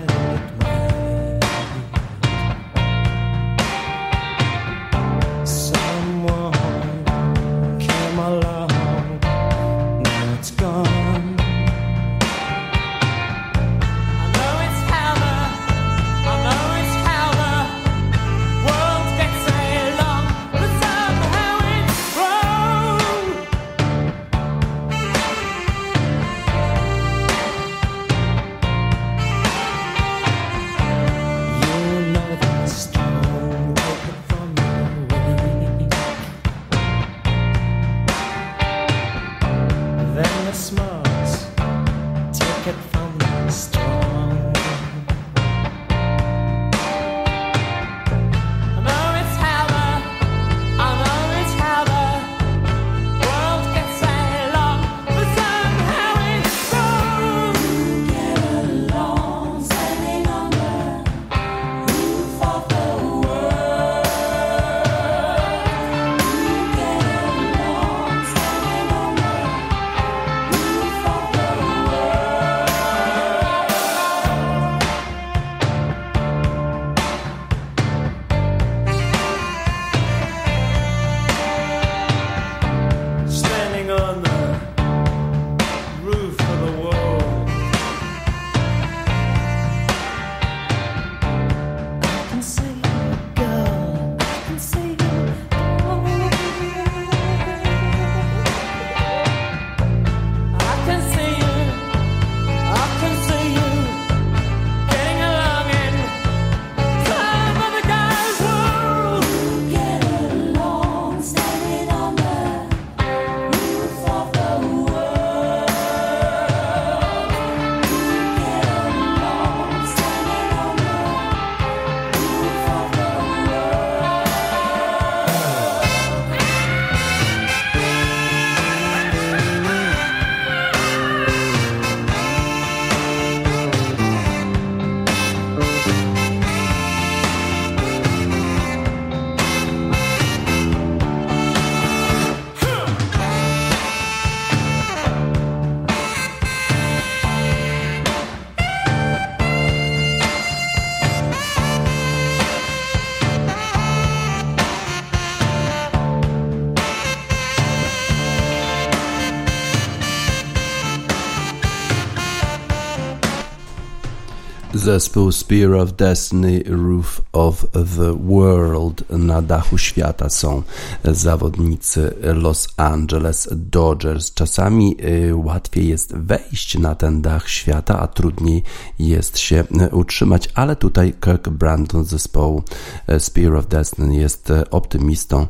Zespół 164.94 165.32
Spear 165.32 165.74
of 165.74 165.92
Destiny, 165.92 166.62
Roof 166.66 167.22
of 167.32 167.66
the 167.72 168.18
World. 168.24 169.10
Na 169.10 169.42
dachu 169.42 169.78
świata 169.78 170.28
są 170.30 170.62
zawodnicy 171.04 172.14
Los 172.22 172.68
Angeles 172.76 173.48
Dodgers. 173.52 174.34
Czasami 174.34 174.96
y, 175.04 175.36
łatwiej 175.36 175.88
jest 175.88 176.16
wejść 176.16 176.78
na 176.78 176.94
ten 176.94 177.22
dach 177.22 177.48
świata, 177.48 178.00
a 178.00 178.06
trudniej 178.06 178.62
jest 178.98 179.38
się 179.38 179.64
y, 179.92 179.94
utrzymać, 179.94 180.48
ale 180.54 180.76
tutaj 180.76 181.14
Kirk 181.20 181.48
Brandon 181.48 182.04
z 182.04 182.08
zespołu 182.08 182.62
y, 183.08 183.20
Spear 183.20 183.56
of 183.56 183.66
Destiny 183.66 184.16
jest 184.16 184.52
optymistą 184.70 185.46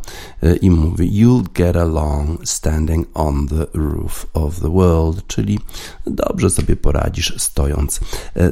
i 0.60 0.70
mówi 0.70 1.24
You'll 1.24 1.44
get 1.54 1.76
along 1.76 2.48
standing 2.48 3.08
on 3.14 3.48
the 3.48 3.66
roof 3.74 4.26
of 4.34 4.60
the 4.60 4.70
world, 4.70 5.26
czyli 5.26 5.58
dobrze 6.06 6.50
sobie 6.50 6.76
poradzisz 6.76 7.34
stojąc 7.38 8.00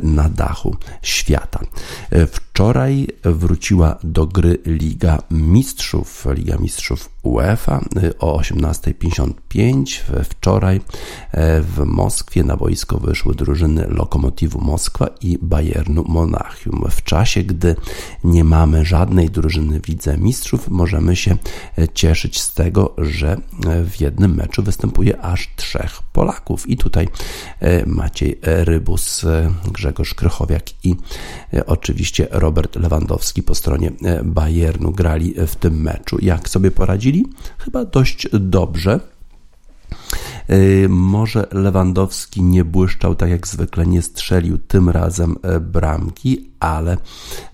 na 0.02 0.28
dachu 0.28 0.76
świata. 1.03 1.61
Wczoraj 2.52 3.06
wróciła 3.24 3.98
do 4.04 4.26
gry 4.26 4.58
Liga 4.66 5.22
Mistrzów, 5.30 6.26
Liga 6.34 6.56
Mistrzów 6.56 7.10
UEFA 7.22 7.84
o 8.18 8.38
18.55. 8.38 10.00
Wczoraj 10.24 10.80
w 11.60 11.82
Moskwie 11.86 12.44
na 12.44 12.56
boisko 12.56 12.98
wyszły 12.98 13.34
drużyny 13.34 13.86
Lokomotivu 13.88 14.60
Moskwa 14.60 15.08
i 15.20 15.38
Bayernu 15.42 16.04
Monachium. 16.08 16.84
W 16.90 17.02
czasie, 17.02 17.42
gdy 17.42 17.76
nie 18.24 18.44
mamy 18.44 18.84
żadnej 18.84 19.30
drużyny 19.30 19.80
w 19.80 20.18
Mistrzów, 20.18 20.68
możemy 20.68 21.16
się 21.16 21.36
cieszyć 21.94 22.40
z 22.40 22.54
tego, 22.54 22.94
że 22.98 23.36
w 23.84 24.00
jednym 24.00 24.34
meczu 24.34 24.62
występuje 24.62 25.20
aż 25.20 25.50
trzech 25.56 26.02
Polaków. 26.12 26.68
I 26.68 26.76
tutaj 26.76 27.08
Maciej 27.86 28.38
Rybus, 28.42 29.24
Grzegorz 29.72 30.14
Krychowiak 30.14 30.84
i 30.84 30.96
oczywiście 31.66 32.28
Robert 32.42 32.76
Lewandowski 32.76 33.42
po 33.42 33.55
stronie 33.55 33.90
Bayernu 34.24 34.92
grali 34.92 35.35
w 35.46 35.57
tym 35.57 35.83
meczu. 35.83 36.16
Jak 36.22 36.48
sobie 36.48 36.70
poradzili? 36.70 37.26
Chyba 37.59 37.85
dość 37.85 38.28
dobrze. 38.33 39.00
Y, 40.50 40.87
może 40.88 41.46
Lewandowski 41.52 42.42
nie 42.42 42.64
błyszczał 42.64 43.14
tak 43.14 43.31
jak 43.31 43.48
zwykle, 43.48 43.87
nie 43.87 44.02
strzelił 44.02 44.59
tym 44.59 44.88
razem 44.88 45.37
e, 45.42 45.61
bramki, 45.61 46.50
ale 46.61 46.96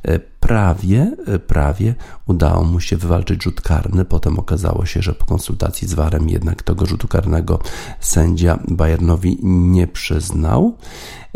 e, 0.03 0.19
prawie, 0.19 1.17
e, 1.27 1.39
prawie 1.39 1.95
udało 2.27 2.65
mu 2.65 2.81
się 2.81 2.97
wywalczyć 2.97 3.43
rzut 3.43 3.61
karny. 3.61 4.05
Potem 4.05 4.39
okazało 4.39 4.87
się, 4.87 5.03
że 5.03 5.15
po 5.15 5.27
konsultacji 5.27 5.89
z 5.89 5.95
Warem 5.95 6.29
jednak 6.29 6.63
tego 6.63 6.87
rzutu 6.87 7.09
karnego 7.09 7.59
sędzia 8.01 8.59
Bayernowi 8.69 9.39
nie 9.43 9.87
przyznał. 9.87 10.77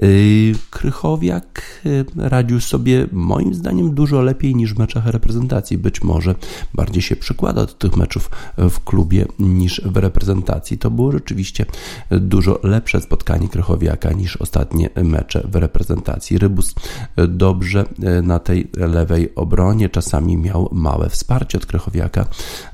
Y, 0.02 0.54
Krychowiak 0.70 1.62
y, 1.86 2.04
radził 2.16 2.60
sobie 2.60 3.06
moim 3.12 3.54
zdaniem 3.54 3.94
dużo 3.94 4.22
lepiej 4.22 4.54
niż 4.54 4.74
w 4.74 4.78
meczach 4.78 5.06
reprezentacji. 5.06 5.78
Być 5.78 6.02
może 6.02 6.34
bardziej 6.74 7.02
się 7.02 7.16
przykłada 7.16 7.66
do 7.66 7.72
tych 7.72 7.96
meczów 7.96 8.30
w 8.58 8.80
klubie 8.84 9.26
niż 9.38 9.80
w 9.84 9.96
reprezentacji. 9.96 10.78
To 10.78 10.90
było 10.90 11.12
rzeczywiście 11.12 11.66
dużo 12.10 12.60
lepsze 12.62 13.00
spotkanie 13.00 13.48
Krychowiaka 13.48 14.12
niż 14.12 14.36
ostatnie 14.36 14.90
mecze 15.04 15.42
w 15.44 15.56
reprezentacji. 15.56 16.38
Rybus 16.38 16.74
dobrze 17.28 17.84
y, 18.18 18.22
na 18.22 18.38
tej 18.38 18.70
lewej 18.76 19.34
obronie, 19.34 19.88
czasami 19.88 20.36
miał 20.36 20.68
małe 20.72 21.10
wsparcie 21.10 21.58
od 21.58 21.66
Krychowiaka. 21.66 22.26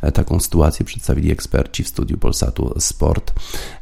E, 0.02 0.12
taką 0.12 0.40
sytuację 0.40 0.86
przedstawili 0.86 1.32
eksperci 1.32 1.84
w 1.84 1.88
studiu 1.88 2.18
Polsatu 2.18 2.74
Sport, 2.78 3.32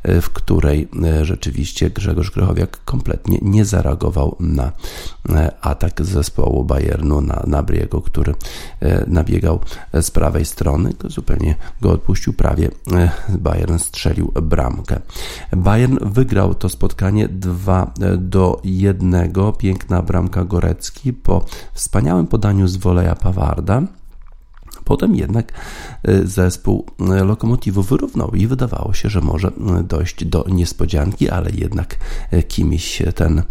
w 0.04 0.30
której 0.30 0.88
rzeczywiście 1.22 1.90
Grzegorz 1.90 2.30
Krychowiak 2.30 2.84
kompletnie 2.84 3.25
nie, 3.28 3.38
nie 3.42 3.64
zareagował 3.64 4.36
na 4.40 4.72
e, 5.28 5.52
atak 5.60 6.04
zespołu 6.04 6.64
Bayernu 6.64 7.20
na 7.20 7.42
Nabriego, 7.46 8.00
który 8.00 8.34
e, 8.80 9.04
nabiegał 9.06 9.60
z 9.92 10.10
prawej 10.10 10.44
strony, 10.44 10.92
zupełnie 11.04 11.54
go 11.80 11.90
odpuścił, 11.90 12.32
prawie 12.32 12.70
e, 12.92 13.10
Bayern 13.28 13.78
strzelił 13.78 14.32
bramkę. 14.42 15.00
Bayern 15.52 15.98
wygrał 16.00 16.54
to 16.54 16.68
spotkanie 16.68 17.28
2 17.28 17.92
do 18.18 18.60
1. 18.64 19.32
Piękna 19.58 20.02
bramka 20.02 20.44
Gorecki 20.44 21.12
po 21.12 21.44
wspaniałym 21.72 22.26
podaniu 22.26 22.68
z 22.68 22.76
woleja 22.76 23.14
Pawarda. 23.14 23.82
Potem 24.86 25.16
jednak 25.16 25.52
y, 26.08 26.26
zespół 26.26 26.86
y, 27.20 27.24
Lokomotivu 27.24 27.82
wyrównał 27.82 28.30
i 28.30 28.46
wydawało 28.46 28.92
się, 28.92 29.08
że 29.08 29.20
może 29.20 29.48
y, 29.48 29.82
dojść 29.84 30.24
do 30.24 30.44
niespodzianki, 30.48 31.30
ale 31.30 31.50
jednak 31.50 31.96
kimś 32.48 33.02
ten 33.14 33.42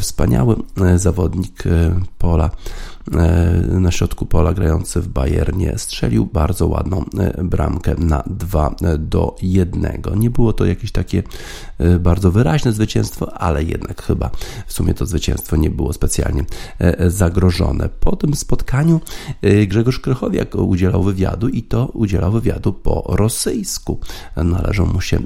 wspaniały 0.00 0.56
zawodnik 0.96 1.62
pola 2.18 2.50
E, 2.50 2.93
na 3.80 3.90
środku 3.90 4.26
pola 4.26 4.54
grający 4.54 5.00
w 5.00 5.08
Bayernie 5.08 5.74
strzelił 5.76 6.26
bardzo 6.26 6.66
ładną 6.66 7.04
e, 7.18 7.44
bramkę 7.44 7.94
na 7.98 8.22
2 8.26 8.74
e, 8.82 8.98
do 8.98 9.36
1. 9.42 10.02
Nie 10.16 10.30
było 10.30 10.52
to 10.52 10.64
jakieś 10.64 10.92
takie 10.92 11.22
bardzo 12.00 12.30
wyraźne 12.30 12.72
zwycięstwo, 12.72 13.34
ale 13.34 13.64
jednak 13.64 14.02
chyba 14.02 14.30
w 14.66 14.72
sumie 14.72 14.94
to 14.94 15.06
zwycięstwo 15.06 15.56
nie 15.56 15.70
było 15.70 15.92
specjalnie 15.92 16.44
zagrożone. 17.06 17.88
Po 18.00 18.16
tym 18.16 18.36
spotkaniu 18.36 19.00
Grzegorz 19.66 20.00
Krychowiak 20.00 20.54
udzielał 20.54 21.02
wywiadu 21.02 21.48
i 21.48 21.62
to 21.62 21.86
udzielał 21.86 22.32
wywiadu 22.32 22.72
po 22.72 23.04
rosyjsku. 23.08 24.00
Należą 24.36 24.86
mu 24.86 25.00
się 25.00 25.18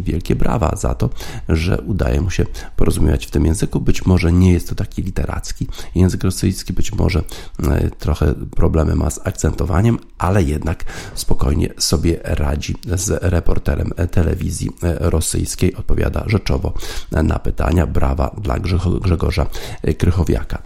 wielkie 0.00 0.36
brawa 0.36 0.76
za 0.76 0.94
to, 0.94 1.10
że 1.48 1.80
udaje 1.80 2.20
mu 2.20 2.30
się 2.30 2.46
porozumiewać 2.76 3.26
w 3.26 3.30
tym 3.30 3.46
języku. 3.46 3.80
Być 3.80 4.06
może 4.06 4.32
nie 4.32 4.52
jest 4.52 4.68
to 4.68 4.74
taki 4.74 5.02
literacki 5.02 5.66
język 5.94 6.24
rosyjski, 6.24 6.72
być 6.72 6.92
może 6.92 7.05
może 7.06 7.22
e, 7.62 7.90
trochę 7.90 8.34
problemy 8.34 8.94
ma 8.94 9.10
z 9.10 9.26
akcentowaniem, 9.26 9.98
ale 10.18 10.42
jednak 10.42 10.84
spokojnie 11.14 11.68
sobie 11.78 12.20
radzi 12.24 12.74
z 12.84 13.22
reporterem 13.22 13.90
telewizji 14.10 14.70
e, 14.82 15.10
rosyjskiej. 15.10 15.74
Odpowiada 15.74 16.24
rzeczowo 16.26 16.72
na 17.12 17.38
pytania. 17.38 17.86
Brawa 17.86 18.34
dla 18.42 18.58
Grzegorza 19.00 19.46
Krychowiaka. 19.98 20.62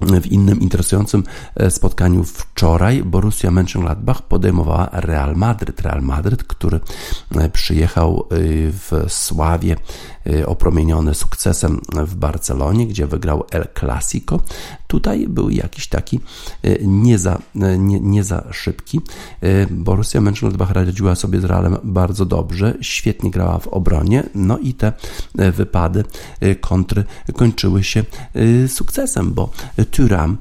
W 0.00 0.26
innym 0.26 0.60
interesującym 0.60 1.24
e, 1.56 1.70
spotkaniu 1.70 2.24
wczoraj 2.24 3.02
Borussia 3.02 3.48
Mönchengladbach 3.48 4.22
podejmowała 4.22 4.88
Real 4.92 5.36
Madryt. 5.36 5.80
Real 5.80 6.02
Madryt, 6.02 6.44
który 6.44 6.80
przyjechał 7.52 8.28
w 8.30 9.04
sławie 9.08 9.76
opromieniony 10.46 11.14
sukcesem 11.14 11.80
w 12.06 12.14
Barcelonie, 12.14 12.86
gdzie 12.86 13.06
wygrał 13.06 13.44
El 13.50 13.66
Clasico. 13.78 14.40
Tutaj 14.86 15.28
był 15.28 15.50
jakiś 15.50 15.88
taki 15.88 16.20
e, 16.62 16.78
nie 16.86 17.18
za, 17.18 17.38
e, 17.60 17.78
nie, 17.78 18.00
nie 18.00 18.24
za 18.24 18.44
szybki. 18.50 19.00
Borussia 19.70 20.20
Mönchengladbach 20.20 20.72
radziła 20.72 21.14
sobie 21.14 21.40
z 21.40 21.44
Realem 21.44 21.76
bardzo 21.84 22.26
dobrze, 22.26 22.74
świetnie 22.80 23.30
grała 23.30 23.58
w 23.58 23.68
obronie, 23.68 24.22
no 24.34 24.58
i 24.58 24.74
te 24.74 24.92
wypady 25.34 26.04
kontry 26.60 27.04
kończyły 27.34 27.84
się 27.84 28.04
sukcesem, 28.68 29.32
bo 29.32 29.50
Thuram 29.90 30.36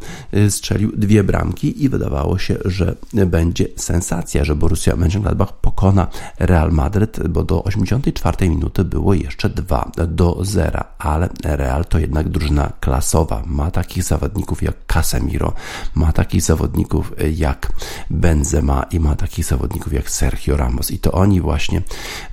strzelił 0.50 0.92
dwie 0.96 1.24
bramki 1.24 1.84
i 1.84 1.90
wydawało 1.90 2.38
się, 2.38 2.58
że 2.66 2.96
będzie 3.14 3.68
sensacja, 3.76 4.46
że 4.46 4.56
Borussia 4.56 4.96
Mönchengladbach 4.96 5.54
pokona 5.62 6.08
Real 6.40 6.72
Madryt, 6.72 7.28
bo 7.28 7.44
do 7.44 7.64
84 7.64 8.50
minuty 8.50 8.84
było 8.84 9.14
jeszcze 9.14 9.50
2 9.74 9.92
do 10.08 10.38
0, 10.42 10.84
ale 10.98 11.30
Real 11.44 11.86
to 11.86 12.00
jednak 12.00 12.30
drużyna 12.30 12.72
klasowa, 12.80 13.44
ma 13.46 13.72
takich 13.72 14.04
zawodników 14.04 14.64
jak 14.64 14.76
Casemiro, 14.86 15.54
ma 15.96 16.12
takich 16.12 16.42
zawodników 16.42 17.14
jak 17.32 17.74
Benzema 18.10 18.84
i 18.92 19.00
ma 19.00 19.16
takich 19.16 19.46
zawodników 19.46 19.94
jak 19.94 20.10
Sergio 20.10 20.58
Ramos 20.58 20.92
i 20.92 21.00
to 21.00 21.12
oni 21.12 21.42
właśnie 21.42 21.82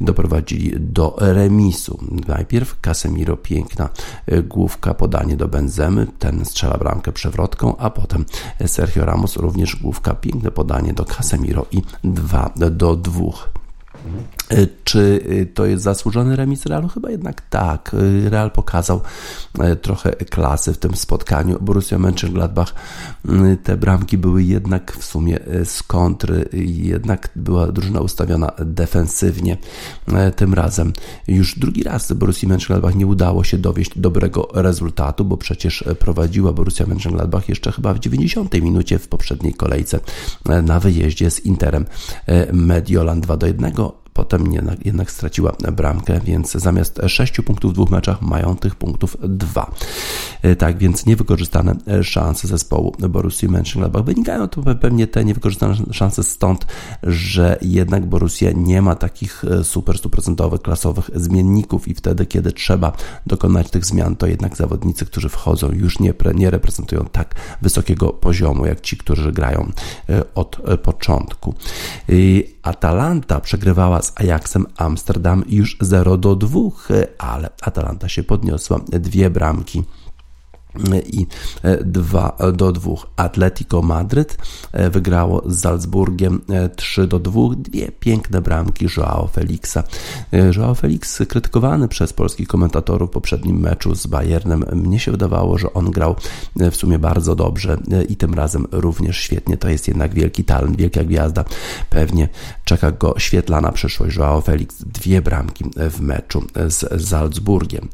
doprowadzili 0.01 0.73
do 0.79 1.17
remisu. 1.19 1.99
Najpierw 2.29 2.81
Casemiro, 2.81 3.37
piękna 3.37 3.89
główka, 4.49 4.95
podanie 4.95 5.37
do 5.37 5.49
Benzemy, 5.49 6.07
ten 6.19 6.45
strzela 6.45 6.79
bramkę 6.79 7.13
przewrotką, 7.13 7.77
a 7.77 7.91
potem 7.91 8.25
Sergio 8.67 9.05
Ramos 9.05 9.37
również 9.37 9.77
główka, 9.77 10.15
piękne 10.15 10.51
podanie 10.51 10.93
do 10.93 11.05
Casemiro 11.05 11.67
i 11.73 11.83
2 12.05 12.51
do 12.71 12.97
2. 12.97 13.23
E, 14.51 14.67
czy 14.85 15.21
y, 15.31 15.47
to 15.55 15.67
jest 15.67 15.83
zasłużony 15.83 16.37
remis 16.37 16.67
Realu? 16.67 16.89
Chyba 16.89 17.11
jednak 17.11 17.41
tak. 17.41 17.95
Y, 17.95 18.31
Real 18.31 18.51
pokazał 18.51 19.01
e, 19.59 19.77
trochę 19.77 20.11
klasy 20.13 20.73
w 20.73 20.79
tym 20.79 20.97
spotkaniu. 20.97 21.59
Borussia 21.61 21.99
Mönchengladbach 21.99 22.75
te 23.63 23.77
bramki 23.77 24.19
były 24.19 24.43
jednak 24.43 24.93
w 24.93 25.05
sumie 25.05 25.45
e, 25.45 25.65
z 25.65 25.83
kontry, 25.83 26.49
jednak 26.77 27.29
była 27.37 27.73
drużyna 27.73 28.01
ustawiona 28.01 28.53
defensywnie. 28.59 29.57
E, 30.13 30.31
tym 30.31 30.55
razem 30.55 30.93
już 31.29 31.59
drugi 31.59 31.83
raz 31.83 32.13
Borussia 32.13 32.47
Mönchengladbach 32.47 32.97
nie 32.97 33.07
udało 33.07 33.45
się 33.45 33.59
dowieść 33.59 33.99
dobrego 33.99 34.49
rezultatu, 34.55 35.25
bo 35.25 35.37
przecież 35.37 35.85
prowadziła 35.99 36.53
Borussia 36.53 36.85
Mönchengladbach 36.85 37.49
jeszcze 37.49 37.73
chyba 37.73 37.95
w 37.95 37.99
90 37.99 38.55
minucie 38.55 38.99
w 38.99 39.09
poprzedniej 39.09 39.55
kolejce 39.55 40.01
na 40.63 40.81
wyjeździe 40.81 41.31
z 41.31 41.41
Interem 41.41 41.87
Mediolan 42.53 43.21
2 43.21 43.37
do 43.37 43.47
1 43.47 43.73
potem 44.21 44.53
jednak, 44.85 45.11
straciła 45.11 45.53
bramkę, 45.73 46.21
więc 46.25 46.53
zamiast 46.53 47.01
6 47.07 47.41
punktów 47.41 47.71
w 47.71 47.75
dwóch 47.75 47.91
meczach 47.91 48.23
mają 48.23 48.57
tych 48.57 48.75
punktów 48.75 49.17
dwa. 49.23 49.71
Tak 50.59 50.79
więc 50.79 51.07
niewykorzystane 51.07 51.75
szanse 52.03 52.49
zespołu 52.49 52.93
Borussii 53.09 53.49
Mönchengladbach 53.49 54.05
wynikają 54.05 54.49
to 54.49 54.63
pewnie 54.75 55.07
te 55.07 55.25
niewykorzystane 55.25 55.75
szanse 55.93 56.23
stąd, 56.23 56.67
że 57.03 57.59
jednak 57.63 58.07
Borussia 58.07 58.51
nie 58.55 58.83
ma 58.83 58.95
takich 58.95 59.43
super 59.63 59.99
stuprocentowych, 59.99 60.63
klasowych 60.63 61.11
zmienników 61.15 61.89
i 61.89 61.95
wtedy, 61.95 62.27
kiedy 62.27 62.53
trzeba 62.53 62.93
dokonać 63.27 63.71
tych 63.71 63.85
zmian, 63.85 64.17
to 64.17 64.27
jednak 64.27 64.57
zawodnicy, 64.57 65.07
którzy 65.07 65.29
wchodzą 65.29 65.73
już 65.73 66.01
nie, 66.01 66.15
nie 66.35 66.51
reprezentują 66.51 67.05
tak 67.13 67.35
wysokiego 67.63 68.09
poziomu, 68.09 68.67
jak 68.67 68.81
ci, 68.81 68.97
którzy 68.97 69.33
grają 69.33 69.73
od 70.35 70.61
początku. 70.83 71.55
Atalanta 72.63 73.41
przegrywała 73.41 74.03
z 74.03 74.13
Ajaxem 74.21 74.67
Amsterdam 74.77 75.45
już 75.49 75.77
0 75.81 76.17
do 76.17 76.37
2, 76.37 76.61
ale 77.19 77.51
Atalanta 77.63 78.09
się 78.09 78.23
podniosła. 78.23 78.81
Dwie 78.89 79.31
bramki 79.31 79.83
i 81.13 81.27
2 81.85 82.37
e, 82.39 82.53
do 82.53 82.73
2. 82.73 82.95
Atletico 83.17 83.83
Madryt 83.83 84.39
e, 84.73 84.91
wygrało 84.91 85.43
z 85.47 85.61
Salzburgiem 85.61 86.41
3 86.77 87.03
e, 87.03 87.07
do 87.07 87.19
2. 87.19 87.41
Dwie 87.57 87.93
piękne 87.93 88.43
bramki 88.43 88.87
Joao 88.97 89.27
Felixa. 89.27 89.83
Joao 90.57 90.75
Felix 90.75 91.23
krytykowany 91.29 91.89
przez 91.89 92.13
polskich 92.13 92.49
komentatorów 92.49 93.11
w 93.11 93.13
poprzednim 93.13 93.61
meczu 93.61 93.95
z 93.95 94.07
Bayernem. 94.07 94.65
Mnie 94.73 94.99
się 94.99 95.11
wydawało, 95.11 95.59
że 95.59 95.73
on 95.73 95.91
grał 95.91 96.17
w 96.57 96.77
sumie 96.77 96.99
bardzo 96.99 97.37
dobrze 97.37 97.77
i 98.09 98.17
tym 98.17 98.35
razem 98.35 98.67
również 98.73 99.19
świetnie. 99.19 99.57
To 99.57 99.69
jest 99.69 99.89
jednak 99.89 100.15
wielki 100.15 100.45
talent, 100.45 100.77
wielka 100.77 101.05
gwiazda. 101.05 101.45
Pewnie 101.91 102.29
czeka 102.65 102.91
go 102.91 103.15
świetlana 103.19 103.73
przyszłość. 103.73 104.17
Joao 104.17 104.41
Felix 104.41 104.85
dwie 104.85 105.23
bramki 105.23 105.65
w 105.91 106.01
meczu 106.01 106.43
z 106.69 107.09
Salzburgiem. 107.09 107.89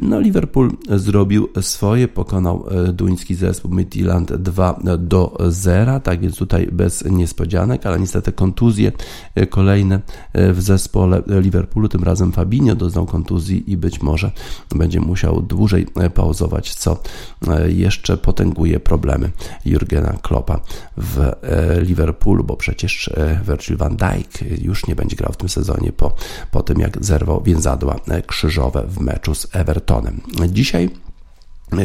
No 0.00 0.20
Liverpool 0.20 0.70
zrobił 0.96 1.37
zrobił 1.38 1.62
swoje, 1.62 2.08
pokonał 2.08 2.64
e, 2.70 2.92
duński 2.92 3.34
zespół 3.34 3.70
Midtjylland 3.70 4.32
2 4.32 4.80
do 4.98 5.38
0, 5.48 6.00
tak 6.00 6.20
więc 6.20 6.36
tutaj 6.36 6.68
bez 6.72 7.04
niespodzianek, 7.04 7.86
ale 7.86 8.00
niestety 8.00 8.32
kontuzje 8.32 8.92
e, 9.34 9.46
kolejne 9.46 10.00
e, 10.32 10.52
w 10.52 10.62
zespole 10.62 11.22
Liverpoolu, 11.26 11.88
tym 11.88 12.04
razem 12.04 12.32
Fabinho 12.32 12.74
doznał 12.74 13.06
kontuzji 13.06 13.72
i 13.72 13.76
być 13.76 14.02
może 14.02 14.30
będzie 14.74 15.00
musiał 15.00 15.42
dłużej 15.42 15.86
pauzować, 16.14 16.74
co 16.74 17.02
jeszcze 17.68 18.16
potęguje 18.16 18.80
problemy 18.80 19.30
Jurgena 19.64 20.12
Kloppa 20.22 20.60
w 20.96 21.32
Liverpoolu, 21.82 22.44
bo 22.44 22.56
przecież 22.56 23.10
Virgil 23.48 23.76
van 23.76 23.96
Dijk 23.96 24.62
już 24.62 24.86
nie 24.86 24.96
będzie 24.96 25.16
grał 25.16 25.32
w 25.32 25.36
tym 25.36 25.48
sezonie 25.48 25.92
po, 25.92 26.12
po 26.50 26.62
tym, 26.62 26.80
jak 26.80 27.04
zerwał 27.04 27.42
więzadła 27.42 27.96
krzyżowe 28.26 28.86
w 28.88 29.00
meczu 29.00 29.34
z 29.34 29.46
Evertonem. 29.52 30.20
Dzisiaj 30.48 30.90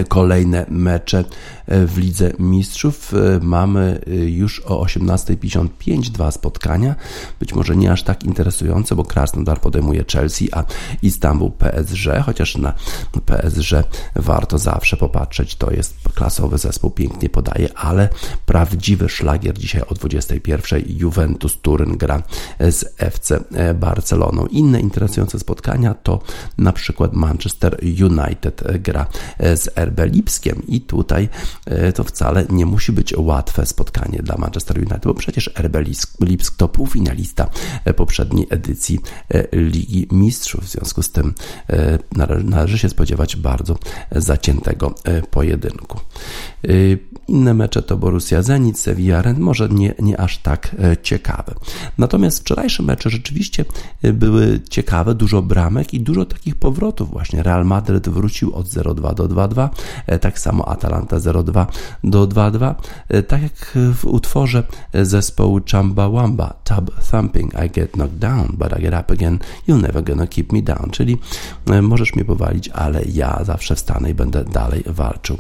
kolejne 0.07 0.65
mecze 0.69 1.23
w 1.67 1.97
Lidze 1.97 2.31
Mistrzów. 2.39 3.13
Mamy 3.41 4.01
już 4.25 4.59
o 4.59 4.85
18.55 4.85 6.09
dwa 6.09 6.31
spotkania, 6.31 6.95
być 7.39 7.53
może 7.53 7.75
nie 7.75 7.91
aż 7.91 8.03
tak 8.03 8.23
interesujące, 8.23 8.95
bo 8.95 9.03
Krasnodar 9.03 9.61
podejmuje 9.61 10.05
Chelsea, 10.11 10.49
a 10.51 10.63
Istanbul 11.01 11.51
PSG, 11.51 12.05
chociaż 12.25 12.57
na 12.57 12.73
PSG 13.25 13.71
warto 14.15 14.57
zawsze 14.57 14.97
popatrzeć, 14.97 15.55
to 15.55 15.71
jest 15.71 15.95
klasowy 16.13 16.57
zespół, 16.57 16.91
pięknie 16.91 17.29
podaje, 17.29 17.77
ale 17.77 18.09
prawdziwy 18.45 19.09
szlagier 19.09 19.57
dzisiaj 19.57 19.81
o 19.81 19.93
21.00 19.93 20.83
Juventus 20.87 21.61
Turyn 21.61 21.97
gra 21.97 22.23
z 22.59 22.93
FC 22.97 23.39
Barceloną. 23.75 24.45
Inne 24.45 24.79
interesujące 24.79 25.39
spotkania 25.39 25.93
to 25.93 26.21
na 26.57 26.73
przykład 26.73 27.13
Manchester 27.13 27.77
United 27.83 28.63
gra 28.79 29.05
z 29.39 29.72
RB 29.75 29.99
Lipskiem 30.05 30.61
i 30.67 30.81
tutaj 30.81 31.29
e, 31.65 31.93
to 31.93 32.03
wcale 32.03 32.45
nie 32.49 32.65
musi 32.65 32.91
być 32.91 33.13
łatwe 33.17 33.65
spotkanie 33.65 34.19
dla 34.23 34.37
Manchester 34.37 34.77
United, 34.77 35.03
bo 35.03 35.13
przecież 35.13 35.51
RB 35.57 35.77
Lipsk 36.21 36.57
to 36.57 36.67
półfinalista 36.67 37.49
e, 37.85 37.93
poprzedniej 37.93 38.47
edycji 38.49 38.99
e, 39.29 39.47
Ligi 39.51 40.07
Mistrzów. 40.11 40.63
W 40.63 40.71
związku 40.71 41.03
z 41.03 41.11
tym 41.11 41.33
należy 42.45 42.77
się 42.77 42.89
spodziewać 42.89 43.35
bardzo 43.35 43.77
zaciętego 44.11 44.95
pojedynku. 45.31 45.99
Inne 47.27 47.53
mecze 47.53 47.83
to 47.83 47.97
Borussia 47.97 48.41
Zenit, 48.41 48.79
Sevilla 48.79 49.21
Ren, 49.21 49.39
może 49.39 49.69
nie, 49.69 49.93
nie 49.99 50.19
aż 50.19 50.37
tak 50.37 50.75
ciekawe. 51.01 51.55
Natomiast 51.97 52.39
wczorajsze 52.39 52.83
mecze 52.83 53.09
rzeczywiście 53.09 53.65
były 54.13 54.59
ciekawe, 54.69 55.15
dużo 55.15 55.41
bramek 55.41 55.93
i 55.93 56.01
dużo 56.01 56.25
takich 56.25 56.55
powrotów 56.55 57.11
właśnie. 57.11 57.43
Real 57.43 57.65
Madryt 57.65 58.09
wrócił 58.09 58.55
od 58.55 58.67
0-2 58.67 59.13
do 59.13 59.27
2-2, 59.27 59.62
E, 60.07 60.19
tak 60.19 60.39
samo 60.39 60.69
Atalanta 60.69 61.17
0-2 61.17 61.65
do 62.03 62.27
2-2, 62.27 62.75
e, 63.09 63.23
tak 63.23 63.41
jak 63.41 63.71
w 63.73 64.05
utworze 64.05 64.63
zespołu 64.93 65.59
Chamba 65.71 66.09
Wamba, 66.09 66.53
Tub 66.63 66.91
Thumping, 67.11 67.53
I 67.65 67.69
get 67.69 67.91
knocked 67.91 68.17
down, 68.17 68.47
but 68.53 68.79
I 68.79 68.81
get 68.81 68.93
up 69.01 69.13
again, 69.13 69.39
you're 69.67 69.81
never 69.81 70.03
gonna 70.03 70.27
keep 70.27 70.51
me 70.51 70.61
down, 70.61 70.89
czyli 70.91 71.17
e, 71.71 71.81
możesz 71.81 72.15
mnie 72.15 72.25
powalić, 72.25 72.69
ale 72.69 73.01
ja 73.05 73.43
zawsze 73.43 73.75
wstanę 73.75 74.09
i 74.09 74.13
będę 74.13 74.43
dalej 74.43 74.83
walczył. 74.85 75.37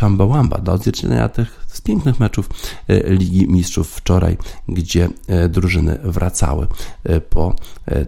Chamba 0.00 0.26
Wamba 0.26 0.58
do 0.58 0.72
odzwierciedlenia 0.72 1.28
tych 1.28 1.59
z 1.72 1.80
pięknych 1.80 2.20
meczów 2.20 2.48
Ligi 2.88 3.48
Mistrzów 3.48 3.90
wczoraj, 3.90 4.36
gdzie 4.68 5.08
drużyny 5.48 5.98
wracały 6.02 6.66
po 7.30 7.54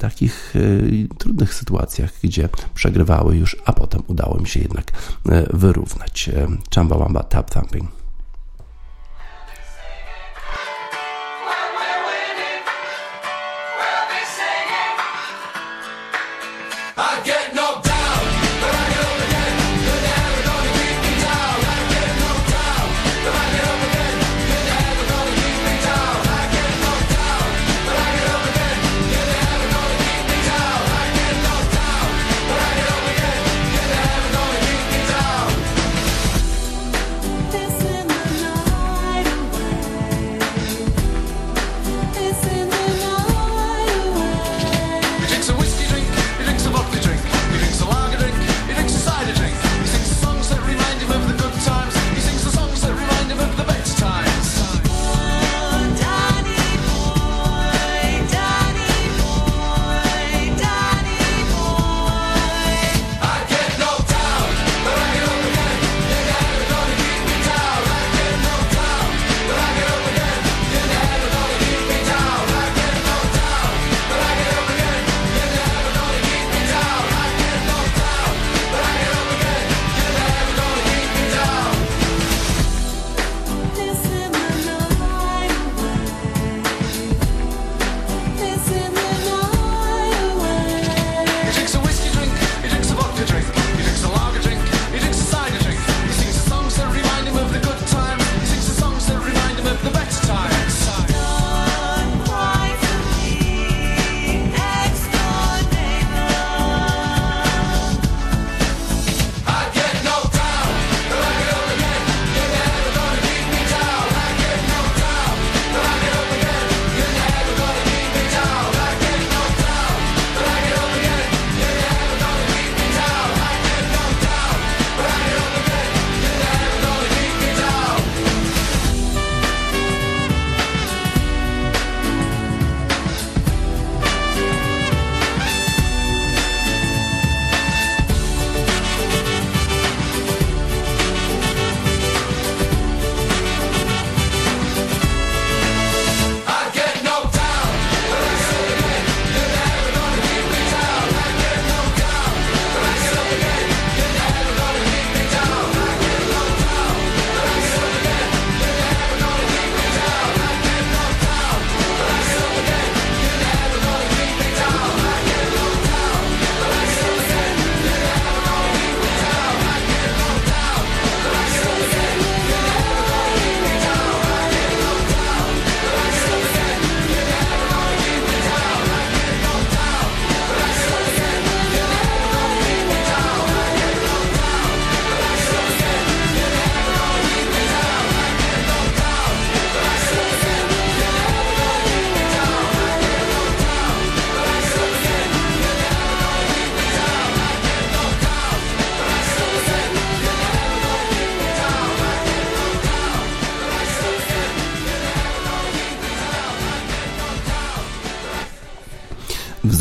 takich 0.00 0.54
trudnych 1.18 1.54
sytuacjach, 1.54 2.12
gdzie 2.22 2.48
przegrywały 2.74 3.36
już, 3.36 3.56
a 3.64 3.72
potem 3.72 4.02
udało 4.06 4.38
mi 4.38 4.48
się 4.48 4.60
jednak 4.60 4.92
wyrównać. 5.52 6.30
Chamba 6.74 6.98
Wamba 6.98 7.22
Tap 7.22 7.50
Thumping. 7.50 8.01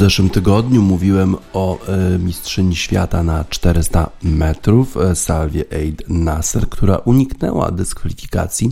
Zeszłym 0.02 0.30
tygodniu 0.30 0.82
mówiłem 0.82 1.36
o 1.54 1.80
e, 1.88 2.20
mistrzyni 2.20 2.76
świata 2.76 3.24
na 3.24 3.46
400 3.50 4.10
metrów, 4.24 4.98
e, 4.98 5.16
Salwie 5.16 5.72
Eid 5.72 6.04
Nasser, 6.10 6.70
która 6.70 6.98
uniknęła 6.98 7.72
dyskwalifikacji 7.72 8.72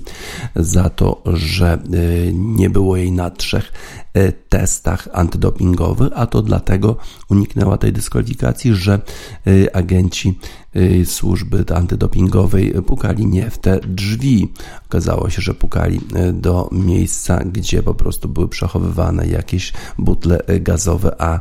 za 0.56 0.90
to, 0.90 1.22
że 1.26 1.74
e, 1.74 1.80
nie 2.34 2.70
było 2.70 2.98
jej 2.98 3.12
na 3.12 3.30
trzech 3.30 3.74
testach 4.50 5.08
antydopingowych, 5.14 6.10
a 6.16 6.26
to 6.26 6.42
dlatego 6.42 6.96
uniknęła 7.30 7.78
tej 7.78 7.94
dyskwalifikacji, 7.94 8.76
że 8.76 9.00
agenci 9.74 10.40
służby 11.06 11.66
antydopingowej 11.76 12.74
pukali 12.88 13.26
nie 13.26 13.50
w 13.50 13.58
te 13.58 13.80
drzwi. 13.80 14.54
Okazało 14.86 15.30
się, 15.30 15.42
że 15.42 15.54
pukali 15.54 16.00
do 16.34 16.70
miejsca, 16.72 17.44
gdzie 17.44 17.84
po 17.84 17.94
prostu 17.94 18.30
były 18.30 18.48
przechowywane 18.48 19.28
jakieś 19.28 19.74
butle 19.98 20.42
gazowe, 20.60 21.22
a 21.22 21.40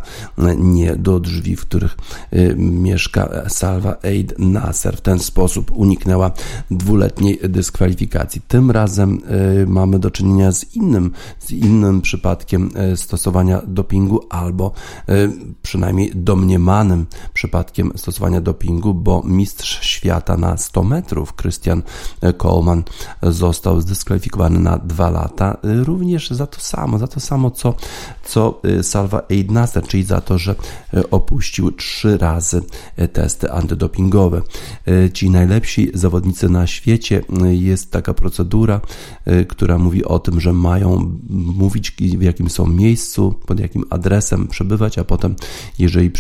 nie 0.59 0.97
do 0.97 1.21
drzwi, 1.21 1.57
w 1.57 1.61
których 1.61 1.97
y, 2.33 2.55
mieszka 2.59 3.31
Salva 3.49 3.97
Eid 4.03 4.39
Nasser. 4.39 4.97
W 4.97 5.01
ten 5.01 5.19
sposób 5.19 5.73
uniknęła 5.75 6.31
dwuletniej 6.71 7.39
dyskwalifikacji. 7.49 8.41
Tym 8.49 8.71
razem 8.71 9.21
y, 9.63 9.67
mamy 9.67 9.99
do 9.99 10.11
czynienia 10.11 10.53
z 10.53 10.75
innym, 10.75 11.13
z 11.39 11.51
innym 11.51 12.01
przypadkiem 12.01 12.71
y, 12.93 12.97
stosowania 12.97 13.63
dopingu 13.67 14.21
albo 14.31 14.73
przynajmniej 15.63 16.13
domniemanym 16.15 17.07
przypadkiem 17.35 17.93
stosowania 17.97 18.41
dopingu, 18.41 18.95
bo 18.95 19.23
mistrz 19.29 19.87
świata 19.87 20.37
na 20.37 20.57
100 20.57 20.85
metrów 20.85 21.35
Christian 21.37 21.83
Coleman 22.43 22.83
został 23.23 23.81
zdyskwalifikowany 23.81 24.59
na 24.59 24.79
dwa 24.79 25.11
lata 25.11 25.57
również 25.63 26.31
za 26.31 26.47
to 26.47 26.61
samo, 26.61 26.99
za 26.99 27.07
to 27.07 27.21
samo 27.21 27.51
co, 27.51 27.75
co 28.25 28.61
Salva 28.83 29.23
Eid 29.31 29.51
Nasser, 29.51 29.83
czyli 29.83 30.03
za 30.03 30.21
to, 30.21 30.39
że 30.39 30.55
e, 30.95 31.11
opuścił 31.11 31.73
trzy 31.73 32.19
razy 32.19 32.63
testy 33.13 33.53
antydopingowe. 33.53 34.43
Ci 35.13 35.31
najlepsi 35.31 35.91
zawodnicy 35.95 36.49
na 36.49 36.67
świecie 36.67 37.23
jest 37.51 37.91
taka 37.91 38.15
procedura, 38.15 38.81
która 39.49 39.79
mówi 39.79 40.05
o 40.05 40.19
tym, 40.19 40.41
że 40.41 40.53
mają 40.53 41.19
mówić 41.29 41.91
w 41.91 42.23
jakim 42.23 42.51
są 42.51 42.67
miejscu, 42.67 43.35
pod 43.47 43.61
jakim 43.61 43.85
adresem 43.91 44.49
przebywać, 44.49 44.99
a 44.99 45.05
potem 45.05 45.35
jeżeli 45.79 46.11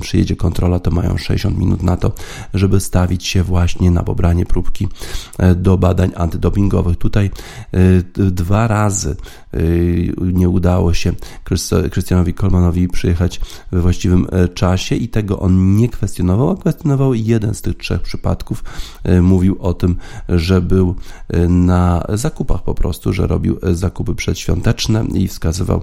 przyjedzie 0.00 0.36
kontrola, 0.36 0.78
to 0.78 0.90
mają 0.90 1.18
60 1.18 1.58
minut 1.58 1.82
na 1.82 1.96
to, 1.96 2.12
żeby 2.54 2.80
stawić 2.80 3.26
się 3.26 3.42
właśnie 3.42 3.90
na 3.90 4.02
pobranie 4.02 4.46
próbki 4.46 4.88
do 5.56 5.78
badań 5.78 6.12
antydopingowych. 6.16 6.96
Tutaj 6.96 7.30
dwa 8.14 8.68
razy 8.68 9.16
nie 10.20 10.48
udało 10.48 10.94
się 10.94 11.12
Krystianowi 11.90 12.34
Kolmanowi 12.34 12.88
przyjechać 12.88 13.40
we 13.72 13.80
właściwym 13.80 14.26
e, 14.32 14.48
czasie 14.48 14.94
i 14.94 15.08
tego 15.08 15.38
on 15.38 15.76
nie 15.76 15.88
kwestionował, 15.88 16.50
a 16.50 16.56
kwestionował 16.56 17.14
jeden 17.14 17.54
z 17.54 17.62
tych 17.62 17.76
trzech 17.76 18.02
przypadków. 18.02 18.64
E, 19.04 19.22
mówił 19.22 19.56
o 19.60 19.74
tym, 19.74 19.96
że 20.28 20.60
był 20.60 20.94
e, 21.28 21.48
na 21.48 22.06
zakupach 22.08 22.62
po 22.62 22.74
prostu, 22.74 23.12
że 23.12 23.26
robił 23.26 23.58
zakupy 23.72 24.14
przedświąteczne 24.14 25.04
i 25.14 25.28
wskazywał, 25.28 25.82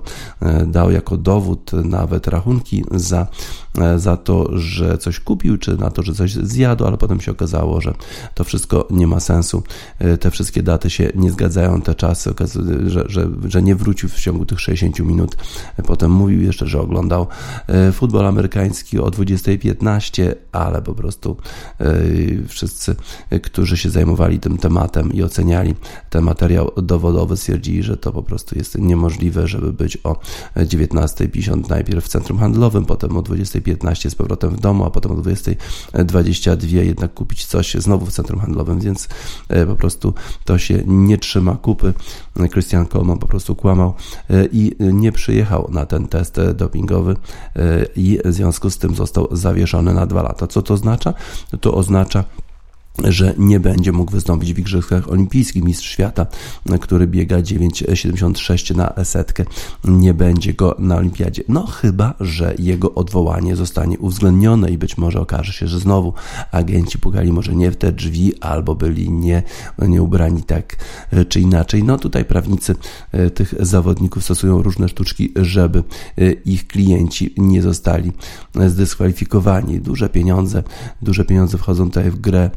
dał 0.67 0.91
jako 0.91 1.17
dowód 1.17 1.71
nawet 1.83 2.27
rachunki 2.27 2.83
za, 2.91 3.27
za 3.97 4.17
to, 4.17 4.57
że 4.57 4.97
coś 4.97 5.19
kupił, 5.19 5.57
czy 5.57 5.77
na 5.77 5.91
to, 5.91 6.03
że 6.03 6.13
coś 6.13 6.33
zjadł, 6.33 6.85
ale 6.85 6.97
potem 6.97 7.21
się 7.21 7.31
okazało, 7.31 7.81
że 7.81 7.93
to 8.33 8.43
wszystko 8.43 8.87
nie 8.91 9.07
ma 9.07 9.19
sensu. 9.19 9.63
Te 10.19 10.31
wszystkie 10.31 10.63
daty 10.63 10.89
się 10.89 11.11
nie 11.15 11.31
zgadzają, 11.31 11.81
te 11.81 11.95
czasy, 11.95 12.33
że, 12.87 13.03
że, 13.07 13.29
że 13.45 13.62
nie 13.63 13.75
wrócił 13.75 14.09
w 14.09 14.15
ciągu 14.15 14.45
tych 14.45 14.59
60 14.59 14.99
minut. 14.99 15.37
Potem 15.87 16.11
mówił 16.11 16.41
jeszcze, 16.41 16.67
że 16.67 16.81
oglądał 16.81 17.27
e, 17.67 17.91
futbol 17.91 18.25
amerykański 18.25 18.99
o 18.99 19.05
20.15, 19.05 20.35
ale 20.51 20.81
po 20.81 20.95
prostu 20.95 21.37
e, 21.79 21.93
wszyscy, 22.47 22.95
którzy 23.43 23.77
się 23.77 23.89
zajmowali 23.89 24.39
tym 24.39 24.57
tematem 24.57 25.13
i 25.13 25.23
oceniali 25.23 25.75
ten 26.09 26.23
materiał 26.23 26.71
dowodowy, 26.77 27.37
stwierdzili, 27.37 27.83
że 27.83 27.97
to 27.97 28.11
po 28.11 28.23
prostu 28.23 28.55
jest 28.57 28.77
niemożliwe, 28.77 29.47
żeby 29.47 29.73
być 29.73 29.97
o 30.03 30.19
19.50 30.55 31.69
najpierw 31.69 32.05
w 32.05 32.07
centrum 32.07 32.39
handlowym, 32.39 32.85
potem 32.85 33.17
o 33.17 33.21
20.15 33.21 34.09
z 34.09 34.15
powrotem 34.15 34.49
w 34.49 34.59
domu, 34.59 34.85
a 34.85 34.89
potem 34.89 35.11
o 35.11 35.15
20.22 35.15 36.75
jednak 36.75 37.13
kupić 37.13 37.45
coś 37.45 37.73
znowu 37.73 38.05
w 38.05 38.11
centrum 38.11 38.39
handlowym, 38.39 38.79
więc 38.79 39.07
e, 39.49 39.65
po 39.65 39.75
prostu 39.75 40.13
to 40.45 40.57
się 40.57 40.83
nie 40.85 41.17
trzyma 41.17 41.55
kupy. 41.55 41.93
Christian 42.51 42.87
Coleman 42.87 43.17
po 43.17 43.27
prostu 43.27 43.52
kłamał 43.55 43.93
i 44.51 44.75
nie 44.79 45.11
przyjechał 45.11 45.69
na 45.71 45.85
ten 45.85 46.07
test 46.07 46.39
dopingowy 46.53 47.15
e, 47.55 47.85
i 47.95 48.19
w 48.25 48.33
związku 48.33 48.69
z 48.69 48.77
tym 48.77 48.95
został 48.95 49.27
zawieszony 49.31 49.93
na 49.93 50.05
dwa 50.05 50.23
lata. 50.23 50.47
Co 50.47 50.61
to 50.61 50.73
oznacza? 50.73 51.13
To 51.61 51.73
oznacza, 51.73 52.23
że 52.99 53.33
nie 53.37 53.59
będzie 53.59 53.91
mógł 53.91 54.11
wystąpić 54.11 54.53
w 54.53 54.59
Igrzyskach 54.59 55.09
Olimpijskich. 55.09 55.63
Mistrz 55.63 55.89
świata, 55.89 56.25
który 56.81 57.07
biega 57.07 57.37
9,76 57.37 58.75
na 58.75 59.05
setkę, 59.05 59.45
nie 59.83 60.13
będzie 60.13 60.53
go 60.53 60.75
na 60.79 60.95
Olimpiadzie. 60.95 61.43
No 61.47 61.65
chyba, 61.65 62.13
że 62.19 62.55
jego 62.59 62.93
odwołanie 62.93 63.55
zostanie 63.55 63.99
uwzględnione 63.99 64.71
i 64.71 64.77
być 64.77 64.97
może 64.97 65.21
okaże 65.21 65.53
się, 65.53 65.67
że 65.67 65.79
znowu 65.79 66.13
agenci 66.51 66.99
pukali 66.99 67.31
może 67.31 67.55
nie 67.55 67.71
w 67.71 67.75
te 67.75 67.91
drzwi, 67.91 68.39
albo 68.41 68.75
byli 68.75 69.11
nie, 69.11 69.43
nie 69.79 70.01
ubrani 70.01 70.43
tak 70.43 70.75
czy 71.29 71.39
inaczej. 71.39 71.83
No 71.83 71.97
tutaj 71.97 72.25
prawnicy 72.25 72.75
e, 73.11 73.29
tych 73.29 73.53
zawodników 73.59 74.23
stosują 74.23 74.61
różne 74.61 74.89
sztuczki, 74.89 75.33
żeby 75.35 75.83
e, 76.17 76.31
ich 76.31 76.67
klienci 76.67 77.33
nie 77.37 77.61
zostali 77.61 78.11
zdyskwalifikowani. 78.67 79.79
Duże 79.79 80.09
pieniądze, 80.09 80.63
duże 81.01 81.25
pieniądze 81.25 81.57
wchodzą 81.57 81.85
tutaj 81.85 82.11
w 82.11 82.19
grę 82.19 82.49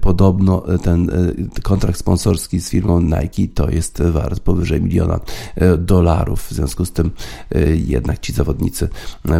podobno 0.00 0.62
ten 0.82 1.10
y, 1.10 1.62
kontrakt 1.62 1.98
sponsorski 1.98 2.60
z 2.60 2.70
firmą 2.70 3.00
Nike 3.00 3.54
to 3.54 3.70
jest 3.70 4.02
wart 4.02 4.40
powyżej 4.40 4.82
miliona 4.82 5.20
y, 5.62 5.78
dolarów. 5.78 6.42
W 6.42 6.52
związku 6.52 6.84
z 6.84 6.92
tym 6.92 7.10
jednak 7.86 8.18
ci 8.18 8.32
zawodnicy 8.32 8.88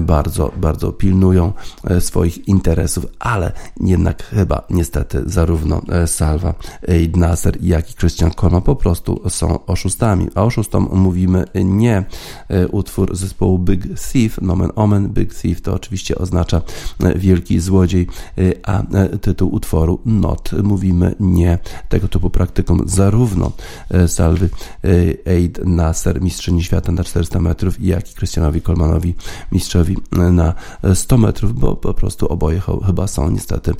bardzo, 0.03 0.53
bardzo 0.57 0.93
pilnują 0.93 1.53
swoich 2.01 2.49
interesów, 2.49 3.07
ale 3.19 3.53
jednak 3.81 4.23
chyba 4.23 4.63
niestety 4.71 5.23
zarówno 5.27 5.83
Salva 6.07 6.55
Eid 6.89 7.17
Nasser, 7.17 7.57
jak 7.61 7.91
i 7.91 7.95
Christian 7.95 8.31
Kona 8.31 8.61
po 8.61 8.77
prostu 8.77 9.23
są 9.29 9.67
oszustami. 9.67 10.29
A 10.35 10.45
oszustom 10.45 10.89
mówimy 10.93 11.45
nie 11.65 12.05
utwór 12.71 13.17
zespołu 13.17 13.59
Big 13.59 13.83
Thief, 14.13 14.41
nomen 14.43 14.71
omen, 14.77 15.09
Big 15.09 15.35
Thief 15.35 15.61
to 15.61 15.75
oczywiście 15.75 16.19
oznacza 16.19 16.63
wielki 17.17 17.61
złodziej, 17.61 18.07
a 18.63 18.83
tytuł 19.21 19.55
utworu 19.55 20.01
no 20.07 20.28
not 20.29 20.53
mówimy 20.63 21.15
nie 21.21 21.59
tego 21.89 22.09
typu 22.09 22.31
praktykom. 22.31 22.83
Zarówno 22.87 23.53
e, 23.91 24.09
Salwy 24.09 24.51
e, 25.27 25.33
Aid 25.33 25.61
Nasser, 25.65 26.23
mistrzyni 26.23 26.65
świata 26.65 26.93
na 26.93 27.05
400 27.05 27.41
metrów, 27.41 27.81
jak 27.81 28.11
i 28.11 28.15
Krystianowi 28.15 28.63
Kolmanowi, 28.63 29.15
mistrzowi 29.53 29.97
e, 30.13 30.19
na 30.19 30.55
100 30.95 31.19
metrów, 31.19 31.61
bo 31.61 31.77
po 31.77 31.95
prostu 31.95 32.29
oboje 32.29 32.61
chyba 32.87 33.07
są 33.07 33.31
niestety 33.31 33.75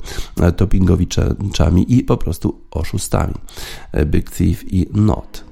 dopingowiczami 0.57 1.93
i 1.97 2.03
po 2.03 2.17
prostu 2.17 2.61
oszustami. 2.71 3.33
Big 4.05 4.31
Thief 4.31 4.73
i 4.73 4.87
Not. 4.93 5.49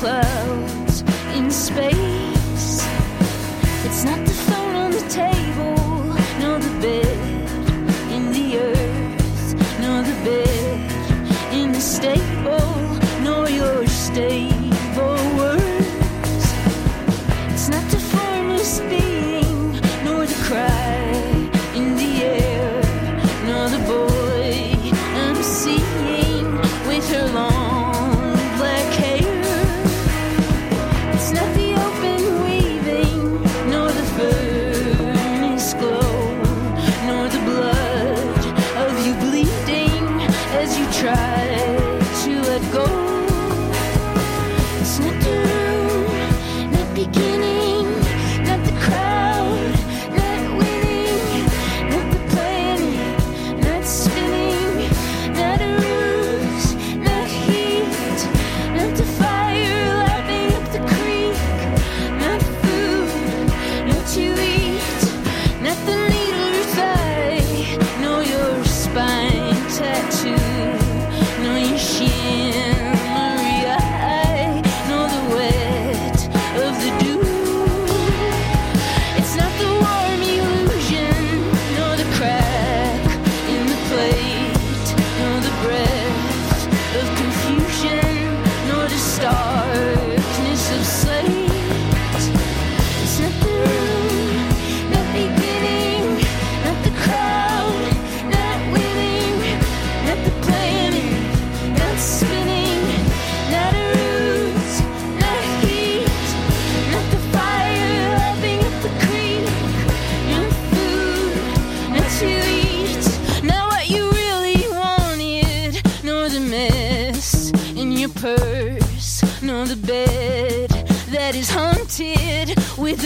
Clouds 0.00 1.02
in 1.36 1.50
space. 1.50 2.86
It's 3.84 4.02
not 4.02 4.20
the 4.24 4.32
phone 4.48 4.74
on 4.74 4.90
the 4.92 5.06
table, 5.10 5.76
nor 6.40 6.58
the 6.58 6.74
bed 6.80 7.18
in 8.10 8.32
the 8.32 8.58
earth, 8.60 9.78
nor 9.78 10.00
the 10.02 10.16
bed 10.24 11.52
in 11.52 11.72
the 11.72 11.80
stable, 11.80 12.72
nor 13.22 13.50
your 13.50 13.86
state. 13.88 14.49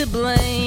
With 0.05 0.25
a 0.25 0.64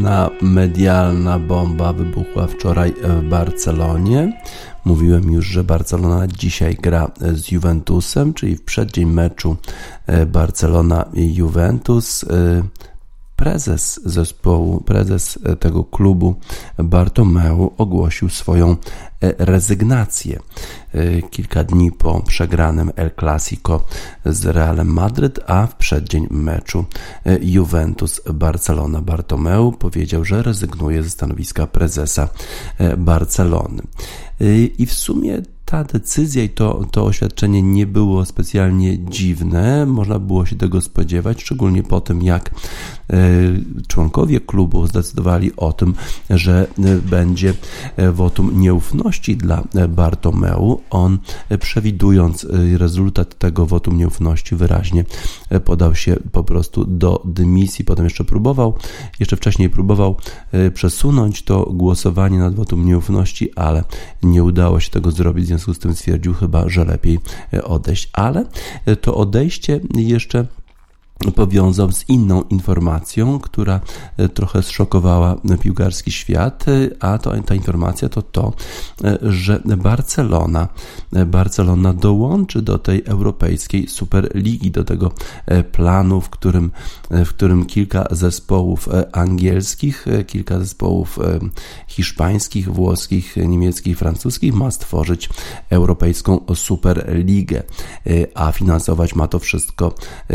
Istna 0.00 0.30
medialna 0.42 1.38
bomba 1.38 1.92
wybuchła 1.92 2.46
wczoraj 2.46 2.94
w 3.02 3.28
Barcelonie. 3.28 4.40
Mówiłem 4.84 5.32
już, 5.32 5.46
że 5.46 5.64
Barcelona 5.64 6.26
dzisiaj 6.26 6.74
gra 6.74 7.10
z 7.32 7.50
Juventusem, 7.50 8.34
czyli 8.34 8.56
w 8.56 8.62
przeddzień 8.62 9.08
meczu 9.08 9.56
e, 10.06 10.26
Barcelona-Juventus. 10.26 12.24
Prezes 13.40 14.00
zespołu, 14.04 14.80
prezes 14.80 15.38
e, 15.44 15.56
tego 15.56 15.84
klubu 15.84 16.34
Bartomeu 16.78 17.72
ogłosił 17.78 18.28
swoją 18.28 18.70
e, 18.70 18.76
rezygnację 19.38 20.40
e, 20.94 21.22
kilka 21.22 21.64
dni 21.64 21.92
po 21.92 22.20
przegranym 22.20 22.92
El 22.96 23.10
Clasico 23.20 23.84
z 24.24 24.46
Realem 24.46 24.92
Madryt, 24.92 25.40
a 25.46 25.66
w 25.66 25.76
przeddzień 25.76 26.26
meczu 26.30 26.84
Juventus-Barcelona 27.40 29.00
Bartomeu 29.00 29.72
powiedział, 29.72 30.24
że 30.24 30.42
rezygnuje 30.42 31.02
ze 31.02 31.10
stanowiska 31.10 31.66
prezesa 31.66 32.28
Barcelony. 32.98 33.82
I 34.78 34.86
w 34.86 34.92
sumie 34.92 35.42
ta 35.70 35.84
decyzja 35.84 36.42
i 36.42 36.48
to, 36.48 36.84
to 36.90 37.04
oświadczenie 37.04 37.62
nie 37.62 37.86
było 37.86 38.24
specjalnie 38.24 38.98
dziwne. 38.98 39.86
Można 39.86 40.18
było 40.18 40.46
się 40.46 40.56
tego 40.56 40.80
spodziewać, 40.80 41.42
szczególnie 41.42 41.82
po 41.82 42.00
tym, 42.00 42.22
jak 42.22 42.50
e, 43.10 43.16
członkowie 43.88 44.40
klubu 44.40 44.86
zdecydowali 44.86 45.56
o 45.56 45.72
tym, 45.72 45.94
że 46.30 46.66
e, 46.78 46.96
będzie 46.96 47.54
e, 47.96 48.12
wotum 48.12 48.60
nieufności 48.60 49.36
dla 49.36 49.64
Bartomeu. 49.88 50.80
On, 50.90 51.18
przewidując 51.60 52.46
rezultat 52.76 53.38
tego 53.38 53.66
wotum 53.66 53.98
nieufności, 53.98 54.56
wyraźnie 54.56 55.04
podał 55.64 55.94
się 55.94 56.16
po 56.32 56.44
prostu 56.44 56.84
do 56.84 57.22
dymisji. 57.24 57.84
Potem 57.84 58.04
jeszcze 58.04 58.24
próbował, 58.24 58.74
jeszcze 59.20 59.36
wcześniej 59.36 59.70
próbował 59.70 60.16
przesunąć 60.74 61.42
to 61.42 61.70
głosowanie 61.72 62.38
nad 62.38 62.54
wotum 62.54 62.86
nieufności, 62.86 63.54
ale 63.56 63.84
nie 64.22 64.44
udało 64.44 64.80
się 64.80 64.90
tego 64.90 65.10
zrobić. 65.10 65.59
Związku 65.60 65.74
z 65.74 65.78
tym 65.78 65.94
stwierdził 65.94 66.34
chyba, 66.34 66.68
że 66.68 66.84
lepiej 66.84 67.18
e, 67.52 67.64
odejść. 67.64 68.10
Ale 68.12 68.46
e, 68.86 68.96
to 68.96 69.14
odejście 69.14 69.80
jeszcze 69.94 70.46
powiązał 71.34 71.92
z 71.92 72.08
inną 72.08 72.42
informacją, 72.42 73.38
która 73.38 73.80
e, 74.16 74.28
trochę 74.28 74.62
zszokowała 74.62 75.36
piłkarski 75.62 76.12
świat, 76.12 76.66
e, 76.68 76.72
a 77.00 77.18
to, 77.18 77.42
ta 77.42 77.54
informacja 77.54 78.08
to 78.08 78.22
to, 78.22 78.52
e, 79.04 79.18
że 79.22 79.60
Barcelona, 79.64 80.68
Barcelona 81.26 81.92
dołączy 81.92 82.62
do 82.62 82.78
tej 82.78 83.02
europejskiej 83.04 83.88
Superligi, 83.88 84.70
do 84.70 84.84
tego 84.84 85.12
planu, 85.72 86.20
w 86.20 86.30
którym, 86.30 86.70
w 87.10 87.28
którym 87.28 87.66
kilka 87.66 88.06
zespołów 88.10 88.88
angielskich, 89.12 90.06
kilka 90.26 90.58
zespołów 90.58 91.18
hiszpańskich, 91.88 92.72
włoskich, 92.72 93.36
niemieckich, 93.36 93.98
francuskich 93.98 94.54
ma 94.54 94.70
stworzyć 94.70 95.28
europejską 95.70 96.40
Superligę, 96.54 97.62
a 98.34 98.52
finansować 98.52 99.14
ma 99.14 99.28
to 99.28 99.38
wszystko 99.38 99.94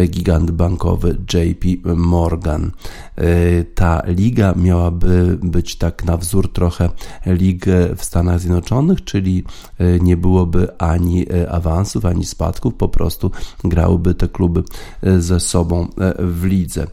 gigant 0.10 0.52
bankowy 0.76 1.18
JP 1.34 1.96
Morgan. 1.96 2.72
E, 3.18 3.64
Ta 3.64 4.02
liga 4.08 4.54
miałaby 4.58 5.38
być 5.44 5.76
tak 5.76 6.04
na 6.06 6.18
wzór 6.18 6.54
trochę 6.54 6.90
lig 7.26 7.66
w 7.98 8.04
Stanach 8.06 8.40
Zjednoczonych, 8.40 9.04
czyli 9.04 9.44
e, 9.80 10.00
nie 10.00 10.18
byłoby 10.18 10.78
ani 10.78 11.26
e, 11.34 11.52
awansów, 11.52 12.06
ani 12.06 12.26
spadków, 12.26 12.74
po 12.74 12.88
prostu 12.88 13.32
grałyby 13.64 14.16
te 14.16 14.28
kluby 14.28 14.64
ze 15.04 15.40
sobą 15.40 15.88
w 16.20 16.44
lidze. 16.44 16.88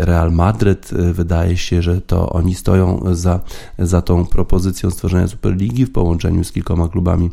Real 0.00 0.32
Madryt 0.32 0.92
e, 0.92 1.12
wydaje 1.12 1.56
się, 1.56 1.82
że 1.82 2.00
to 2.00 2.30
oni 2.30 2.54
stoją 2.54 3.00
za, 3.12 3.40
za 3.78 4.02
tą 4.02 4.26
propozycją 4.26 4.90
stworzenia 4.90 5.28
Superligi 5.28 5.86
w 5.86 5.92
połączeniu 5.92 6.44
z 6.44 6.52
kilkoma 6.52 6.88
klubami 6.88 7.30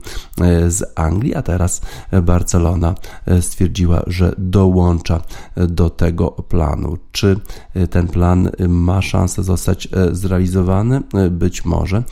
z 0.68 0.84
Anglii, 0.96 1.36
a 1.36 1.42
teraz 1.42 1.82
Barcelona 2.24 2.96
stwierdziła, 3.42 4.04
że 4.08 4.36
dołącza 4.38 5.22
do 5.68 5.90
tego 5.90 6.32
planu. 6.32 6.98
Czy 7.12 7.40
e, 7.74 7.88
ten 7.88 8.08
plan 8.08 8.50
e, 8.58 8.68
ma 8.68 9.02
szansę 9.02 9.44
zostać 9.44 9.88
e, 9.92 10.16
zrealizowany? 10.16 11.02
Być 11.32 11.66
może. 11.66 12.04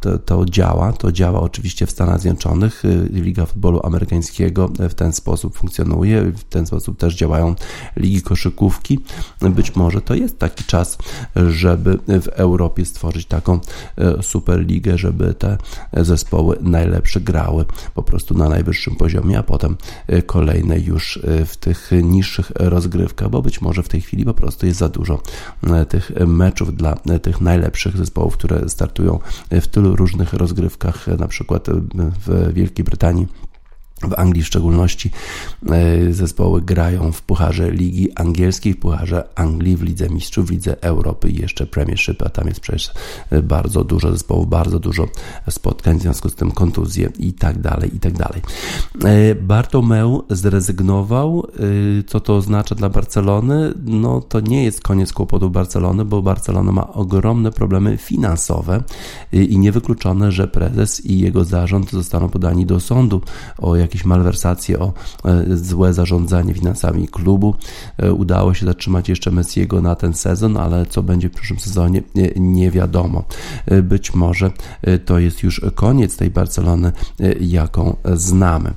To, 0.00 0.18
to 0.18 0.44
działa, 0.44 0.92
to 0.92 1.12
działa 1.12 1.40
oczywiście 1.40 1.86
w 1.86 1.90
Stanach 1.90 2.20
Zjednoczonych. 2.20 2.82
Liga 3.10 3.46
Futbolu 3.46 3.80
Amerykańskiego 3.84 4.70
w 4.88 4.94
ten 4.94 5.12
sposób 5.12 5.56
funkcjonuje, 5.56 6.22
w 6.22 6.44
ten 6.44 6.66
sposób 6.66 6.98
też 6.98 7.14
działają 7.14 7.54
ligi 7.96 8.22
koszykówki. 8.22 8.98
Być 9.40 9.76
może 9.76 10.00
to 10.00 10.14
jest 10.14 10.38
taki 10.38 10.64
czas, 10.64 10.98
żeby 11.48 11.98
w 12.06 12.28
Europie 12.28 12.84
stworzyć 12.84 13.26
taką 13.26 13.60
superligę, 14.20 14.98
żeby 14.98 15.34
te 15.34 15.58
zespoły 15.92 16.56
najlepsze 16.60 17.20
grały 17.20 17.64
po 17.94 18.02
prostu 18.02 18.38
na 18.38 18.48
najwyższym 18.48 18.96
poziomie, 18.96 19.38
a 19.38 19.42
potem 19.42 19.76
kolejne 20.26 20.78
już 20.78 21.20
w 21.46 21.56
tych 21.56 21.90
rozgrywkach, 22.54 23.30
bo 23.30 23.42
być 23.42 23.60
może 23.60 23.82
w 23.82 23.88
tej 23.88 24.00
chwili 24.00 24.24
po 24.24 24.34
prostu 24.34 24.66
jest 24.66 24.78
za 24.78 24.88
dużo 24.88 25.22
e, 25.62 25.86
tych 25.86 26.12
meczów 26.26 26.76
dla 26.76 26.96
e, 27.10 27.18
tych 27.18 27.40
najlepszych 27.40 27.96
zespołów, 27.96 28.34
które 28.34 28.68
startują 28.68 29.18
w 29.50 29.66
tylu 29.66 29.96
różnych 29.96 30.32
rozgrywkach, 30.32 31.08
e, 31.08 31.16
na 31.16 31.28
przykład 31.28 31.68
e, 31.68 31.72
w 32.26 32.52
Wielkiej 32.54 32.84
Brytanii. 32.84 33.26
W 34.08 34.14
Anglii 34.18 34.42
w 34.42 34.46
szczególności 34.46 35.10
e, 35.68 36.12
zespoły 36.12 36.62
grają 36.62 37.12
w 37.12 37.22
Pucharze 37.22 37.70
Ligi 37.70 38.12
Angielskiej, 38.14 38.74
w 38.74 38.78
Pucharze 38.78 39.28
Anglii, 39.34 39.76
w 39.76 39.82
Lidze 39.82 40.10
Mistrzów, 40.10 40.46
w 40.46 40.50
Lidze 40.50 40.82
Europy 40.82 41.30
i 41.30 41.40
jeszcze 41.40 41.66
Premiership, 41.66 42.22
a 42.22 42.28
tam 42.28 42.48
jest 42.48 42.60
przecież 42.60 42.92
e, 43.30 43.42
bardzo 43.42 43.84
dużo 43.84 44.12
zespołów, 44.12 44.48
bardzo 44.48 44.78
dużo 44.78 45.08
spotkań, 45.50 45.98
w 45.98 46.02
związku 46.02 46.28
z 46.28 46.34
tym 46.34 46.50
kontuzje 46.50 47.08
i 47.18 47.32
tak 47.32 47.60
dalej, 47.60 47.96
i 47.96 48.00
tak 48.00 48.12
dalej. 48.12 48.42
E, 49.04 49.34
Bartomeu 49.34 50.22
zrezygnował. 50.30 51.46
Co 52.06 52.20
to 52.20 52.36
oznacza 52.36 52.74
dla 52.74 52.88
Barcelony? 52.88 53.74
No 53.84 54.20
to 54.20 54.40
nie 54.40 54.64
jest 54.64 54.80
koniec 54.80 55.12
kłopotów 55.12 55.52
Barcelony, 55.52 56.04
bo 56.04 56.22
Barcelona 56.22 56.72
ma 56.72 56.92
ogromne 56.92 57.50
problemy 57.52 57.96
finansowe 57.96 58.82
i 59.32 59.58
niewykluczone, 59.58 60.32
że 60.32 60.48
prezes 60.48 61.06
i 61.06 61.18
jego 61.18 61.44
zarząd 61.44 61.90
zostaną 61.90 62.28
podani 62.28 62.66
do 62.66 62.80
sądu 62.80 63.20
o 63.58 63.76
jakieś 63.76 63.95
jakieś 63.96 64.06
malwersacje, 64.06 64.78
o 64.78 64.92
złe 65.54 65.92
zarządzanie 65.92 66.54
finansami 66.54 67.08
klubu. 67.08 67.54
Udało 68.16 68.54
się 68.54 68.66
zatrzymać 68.66 69.08
jeszcze 69.08 69.30
Messiego 69.30 69.80
na 69.80 69.94
ten 69.94 70.14
sezon, 70.14 70.56
ale 70.56 70.86
co 70.86 71.02
będzie 71.02 71.28
w 71.28 71.32
przyszłym 71.32 71.60
sezonie 71.60 72.02
nie 72.36 72.70
wiadomo. 72.70 73.24
Być 73.82 74.14
może 74.14 74.50
to 75.04 75.18
jest 75.18 75.42
już 75.42 75.60
koniec 75.74 76.16
tej 76.16 76.30
Barcelony, 76.30 76.92
jaką 77.40 77.96
znamy. 78.14 78.74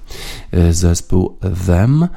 Zespół 0.71 1.37
Them, 1.65 2.07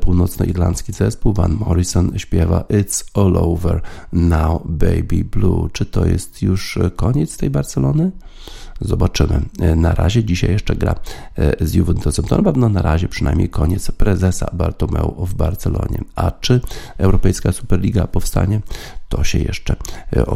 północnoirlandzki 0.00 0.92
zespół, 0.92 1.32
Van 1.32 1.52
Morrison 1.52 2.18
śpiewa 2.18 2.64
It's 2.68 3.04
All 3.14 3.36
Over 3.36 3.80
Now 4.12 4.62
Baby 4.64 5.24
Blue. 5.24 5.70
Czy 5.72 5.86
to 5.86 6.06
jest 6.06 6.42
już 6.42 6.78
koniec 6.96 7.36
tej 7.36 7.50
Barcelony? 7.50 8.10
Zobaczymy. 8.80 9.42
Na 9.76 9.94
razie 9.94 10.24
dzisiaj 10.24 10.50
jeszcze 10.50 10.76
gra 10.76 10.94
e, 11.38 11.66
z 11.66 11.74
Juventusem. 11.74 12.24
To 12.24 12.36
na 12.36 12.42
pewno 12.42 12.68
na 12.68 12.82
razie 12.82 13.08
przynajmniej 13.08 13.48
koniec 13.48 13.90
prezesa 13.90 14.50
Bartomeu 14.52 15.26
w 15.26 15.34
Barcelonie. 15.34 16.04
A 16.16 16.30
czy 16.30 16.60
Europejska 16.98 17.52
Superliga 17.52 18.06
powstanie, 18.06 18.60
to 19.08 19.24
się 19.24 19.38
jeszcze 19.38 19.76
e, 20.16 20.26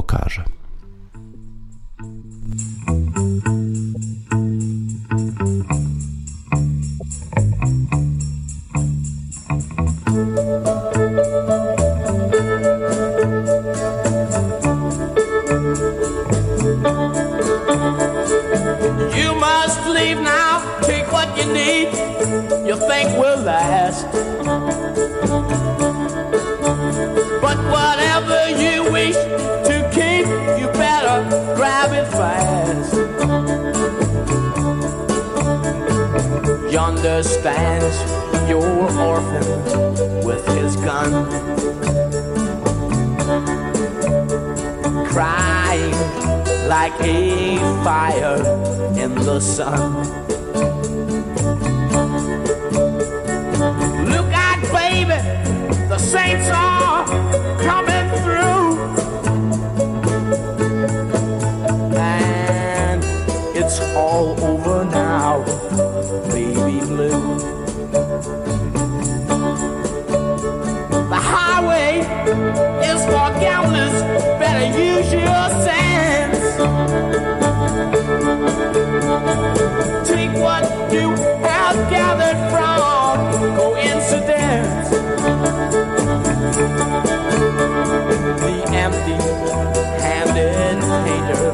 okaże. 23.47 24.05
But 27.40 27.59
whatever 27.70 28.51
you 28.51 28.90
wish 28.90 29.16
to 29.68 29.76
keep, 29.94 30.26
you 30.59 30.66
better 30.72 31.16
grab 31.55 31.92
it 31.92 32.09
fast. 32.09 32.94
Yonder 36.72 37.22
stands 37.22 37.97
your 38.49 38.66
orphan 38.99 40.24
with 40.24 40.44
his 40.59 40.76
gun, 40.76 41.12
crying 45.07 45.94
like 46.68 46.94
a 47.01 47.59
fire 47.84 48.38
in 48.97 49.14
the 49.14 49.40
sun. 49.40 50.25
For 73.07 73.30
gamblers, 73.40 74.02
better 74.38 74.66
use 74.78 75.12
your 75.12 75.46
sense. 75.66 76.42
Take 80.09 80.32
what 80.42 80.64
you 80.92 81.11
have 81.46 81.76
gathered 81.90 82.38
from 82.50 83.57
coincidence 83.57 84.90
the 88.40 88.62
empty 88.74 89.16
handed 90.02 90.80
painter 91.07 91.52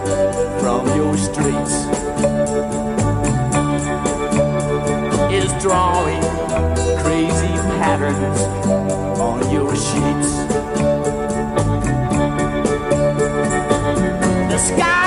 from 0.61 0.87
your 0.97 1.17
streets 1.17 1.75
is 5.33 5.63
drawing 5.63 6.23
crazy 7.03 7.55
patterns 7.79 8.41
on 9.19 9.51
your 9.51 9.75
sheets. 9.75 10.62
Sky, 14.63 15.02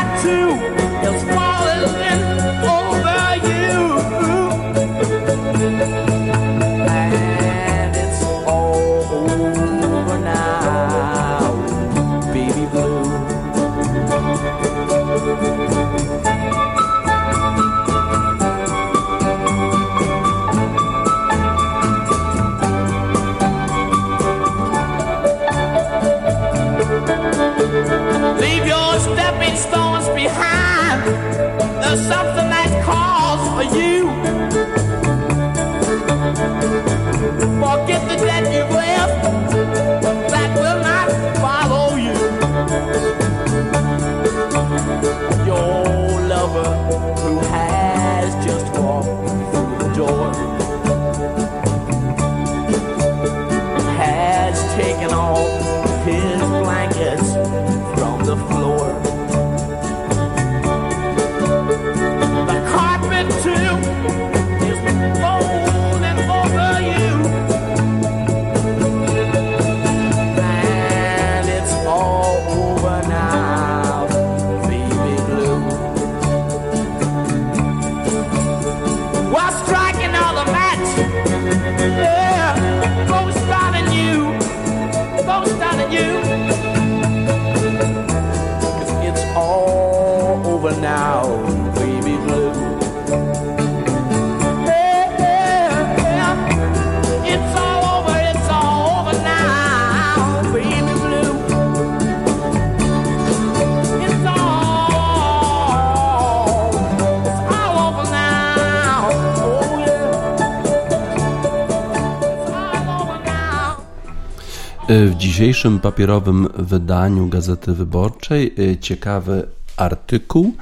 Dzisiejszym 115.65 115.81
papierowym 115.81 116.47
wydaniu 116.57 117.27
Gazety 117.27 117.73
Wyborczej 117.73 118.53
y, 118.59 118.77
ciekawy 118.77 119.47
artykuł 119.77 120.53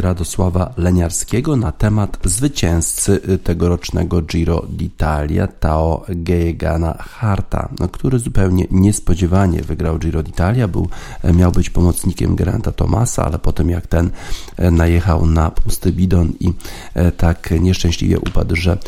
Radosława 0.00 0.74
Leniarskiego 0.76 1.56
na 1.56 1.72
temat 1.72 2.18
zwycięzcy 2.24 3.20
y, 3.28 3.38
tegorocznego 3.38 4.22
Giro 4.22 4.66
d'Italia, 4.76 5.48
Tao 5.60 6.04
Geogana 6.08 6.94
Harta, 6.98 7.68
no, 7.78 7.88
który 7.88 8.18
zupełnie 8.18 8.66
niespodziewanie 8.70 9.62
wygrał 9.62 9.98
Giro 9.98 10.22
d'Italia. 10.22 10.68
Był, 10.68 10.88
e, 11.22 11.32
miał 11.32 11.52
być 11.52 11.70
pomocnikiem 11.70 12.36
Granta 12.36 12.72
Tomasa, 12.72 13.24
ale 13.24 13.38
potem 13.38 13.70
jak 13.70 13.86
ten 13.86 14.10
e, 14.56 14.70
najechał 14.70 15.26
na 15.26 15.50
pusty 15.50 15.92
bidon 15.92 16.32
i 16.40 16.52
e, 16.94 17.12
tak 17.12 17.50
nieszczęśliwie 17.60 18.20
upadł, 18.20 18.56
że 18.56 18.78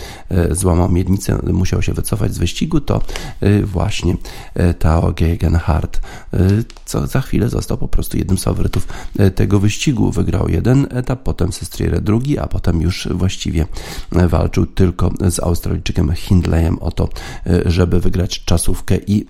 złamał 0.50 0.88
miednicę, 0.88 1.38
musiał 1.52 1.82
się 1.82 1.92
wycofać 1.92 2.34
z 2.34 2.38
wyścigu, 2.38 2.80
to 2.80 3.00
właśnie 3.64 4.16
Tao 4.78 5.12
Geoghegan 5.12 5.56
Hart, 5.56 6.00
co 6.84 7.06
za 7.06 7.20
chwilę 7.20 7.48
został 7.48 7.78
po 7.78 7.88
prostu 7.88 8.18
jednym 8.18 8.38
z 8.38 8.44
faworytów 8.44 8.88
tego 9.34 9.60
wyścigu. 9.60 10.10
Wygrał 10.10 10.48
jeden 10.48 10.61
jeden 10.62 10.86
etap, 10.90 11.22
potem 11.22 11.52
Sestriere 11.52 12.00
drugi, 12.00 12.38
a 12.38 12.46
potem 12.46 12.82
już 12.82 13.08
właściwie 13.10 13.66
walczył 14.12 14.66
tylko 14.66 15.10
z 15.30 15.40
Australijczykiem 15.40 16.12
Hindleyem 16.14 16.78
o 16.78 16.90
to, 16.90 17.08
żeby 17.66 18.00
wygrać 18.00 18.44
czasówkę 18.44 18.96
i 19.06 19.26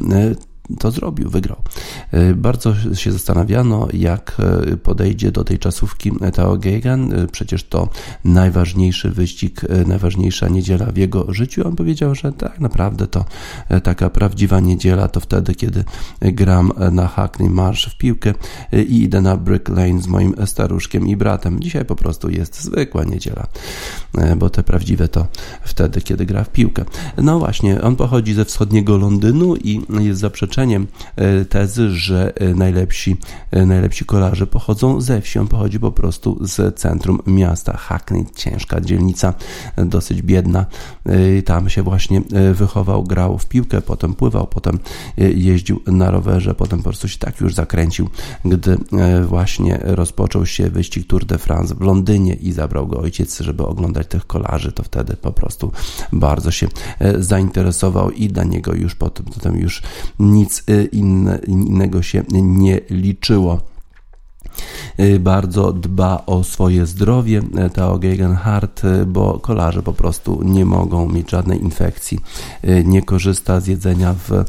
to 0.78 0.90
zrobił, 0.90 1.30
wygrał. 1.30 1.62
E, 2.10 2.34
bardzo 2.34 2.74
się 2.94 3.12
zastanawiano, 3.12 3.88
jak 3.92 4.36
e, 4.72 4.76
podejdzie 4.76 5.32
do 5.32 5.44
tej 5.44 5.58
czasówki 5.58 6.12
Tao 6.34 6.56
Geoghegan. 6.56 7.12
E, 7.12 7.26
przecież 7.26 7.64
to 7.64 7.88
najważniejszy 8.24 9.10
wyścig, 9.10 9.60
najważniejsza 9.86 10.48
niedziela 10.48 10.86
w 10.86 10.96
jego 10.96 11.32
życiu. 11.34 11.68
On 11.68 11.76
powiedział, 11.76 12.14
że 12.14 12.32
tak 12.32 12.60
naprawdę 12.60 13.06
to 13.06 13.24
taka 13.82 14.10
prawdziwa 14.10 14.60
niedziela 14.60 15.08
to 15.08 15.20
wtedy, 15.20 15.54
kiedy 15.54 15.84
gram 16.20 16.72
na 16.92 17.08
Hackney 17.08 17.50
Marsh 17.50 17.88
w 17.88 17.98
piłkę 17.98 18.34
i 18.72 19.02
idę 19.02 19.20
na 19.20 19.36
Brick 19.36 19.68
Lane 19.68 20.02
z 20.02 20.06
moim 20.06 20.34
staruszkiem 20.46 21.08
i 21.08 21.16
bratem. 21.16 21.60
Dzisiaj 21.60 21.84
po 21.84 21.96
prostu 21.96 22.30
jest 22.30 22.62
zwykła 22.62 23.04
niedziela, 23.04 23.46
bo 24.36 24.50
te 24.50 24.62
prawdziwe 24.62 25.08
to 25.08 25.26
wtedy, 25.64 26.00
kiedy 26.00 26.26
gra 26.26 26.44
w 26.44 26.48
piłkę. 26.48 26.84
No 27.18 27.38
właśnie, 27.38 27.82
on 27.82 27.96
pochodzi 27.96 28.34
ze 28.34 28.44
wschodniego 28.44 28.96
Londynu 28.96 29.56
i 29.56 29.80
jest 30.00 30.20
zaprzeczeniem 30.52 30.86
E, 31.16 31.44
tezy, 31.44 31.90
że 31.90 32.32
e, 32.36 32.54
najlepsi, 32.54 33.16
e, 33.50 33.66
najlepsi 33.66 34.04
kolarze 34.04 34.46
pochodzą 34.46 35.00
ze 35.00 35.20
wsi. 35.20 35.38
On 35.38 35.48
pochodzi 35.48 35.80
po 35.80 35.92
prostu 35.92 36.38
z 36.40 36.78
centrum 36.78 37.18
miasta 37.26 37.76
Hackney, 37.76 38.26
ciężka 38.36 38.80
dzielnica, 38.80 39.34
dosyć 39.76 40.22
biedna. 40.22 40.66
Tam 41.44 41.68
się 41.68 41.82
właśnie 41.82 42.22
wychował, 42.54 43.04
grał 43.04 43.38
w 43.38 43.46
piłkę, 43.46 43.80
potem 43.80 44.14
pływał, 44.14 44.46
potem 44.46 44.78
jeździł 45.16 45.82
na 45.86 46.10
rowerze, 46.10 46.54
potem 46.54 46.78
po 46.78 46.84
prostu 46.84 47.08
się 47.08 47.18
tak 47.18 47.40
już 47.40 47.54
zakręcił, 47.54 48.08
gdy 48.44 48.76
właśnie 49.26 49.78
rozpoczął 49.82 50.46
się 50.46 50.70
wyścig 50.70 51.06
Tour 51.06 51.24
de 51.24 51.38
France 51.38 51.74
w 51.74 51.80
Londynie 51.80 52.34
i 52.34 52.52
zabrał 52.52 52.86
go 52.86 52.98
ojciec, 52.98 53.40
żeby 53.40 53.66
oglądać 53.66 54.06
tych 54.06 54.26
kolarzy, 54.26 54.72
to 54.72 54.82
wtedy 54.82 55.16
po 55.16 55.32
prostu 55.32 55.72
bardzo 56.12 56.50
się 56.50 56.68
zainteresował 57.18 58.10
i 58.10 58.28
dla 58.28 58.44
niego 58.44 58.74
już 58.74 58.94
potem, 58.94 59.26
potem 59.26 59.58
już 59.58 59.82
nic 60.18 60.41
nic 60.42 60.62
y, 60.68 60.88
inne, 60.92 61.38
innego 61.46 62.02
się 62.02 62.22
nie 62.32 62.80
liczyło. 62.90 63.71
Y, 65.00 65.18
bardzo 65.18 65.72
dba 65.72 66.22
o 66.26 66.44
swoje 66.44 66.86
zdrowie, 66.86 67.42
y, 67.66 67.70
Tao 67.70 67.98
Gegenhardt, 67.98 68.84
y, 68.84 69.06
bo 69.06 69.38
kolarze 69.38 69.82
po 69.82 69.92
prostu 69.92 70.42
nie 70.44 70.64
mogą 70.64 71.08
mieć 71.08 71.30
żadnej 71.30 71.62
infekcji. 71.62 72.18
Nie 72.84 73.02
korzysta 73.02 73.60
z 73.60 73.66
jedzenia 73.66 74.14
w, 74.14 74.44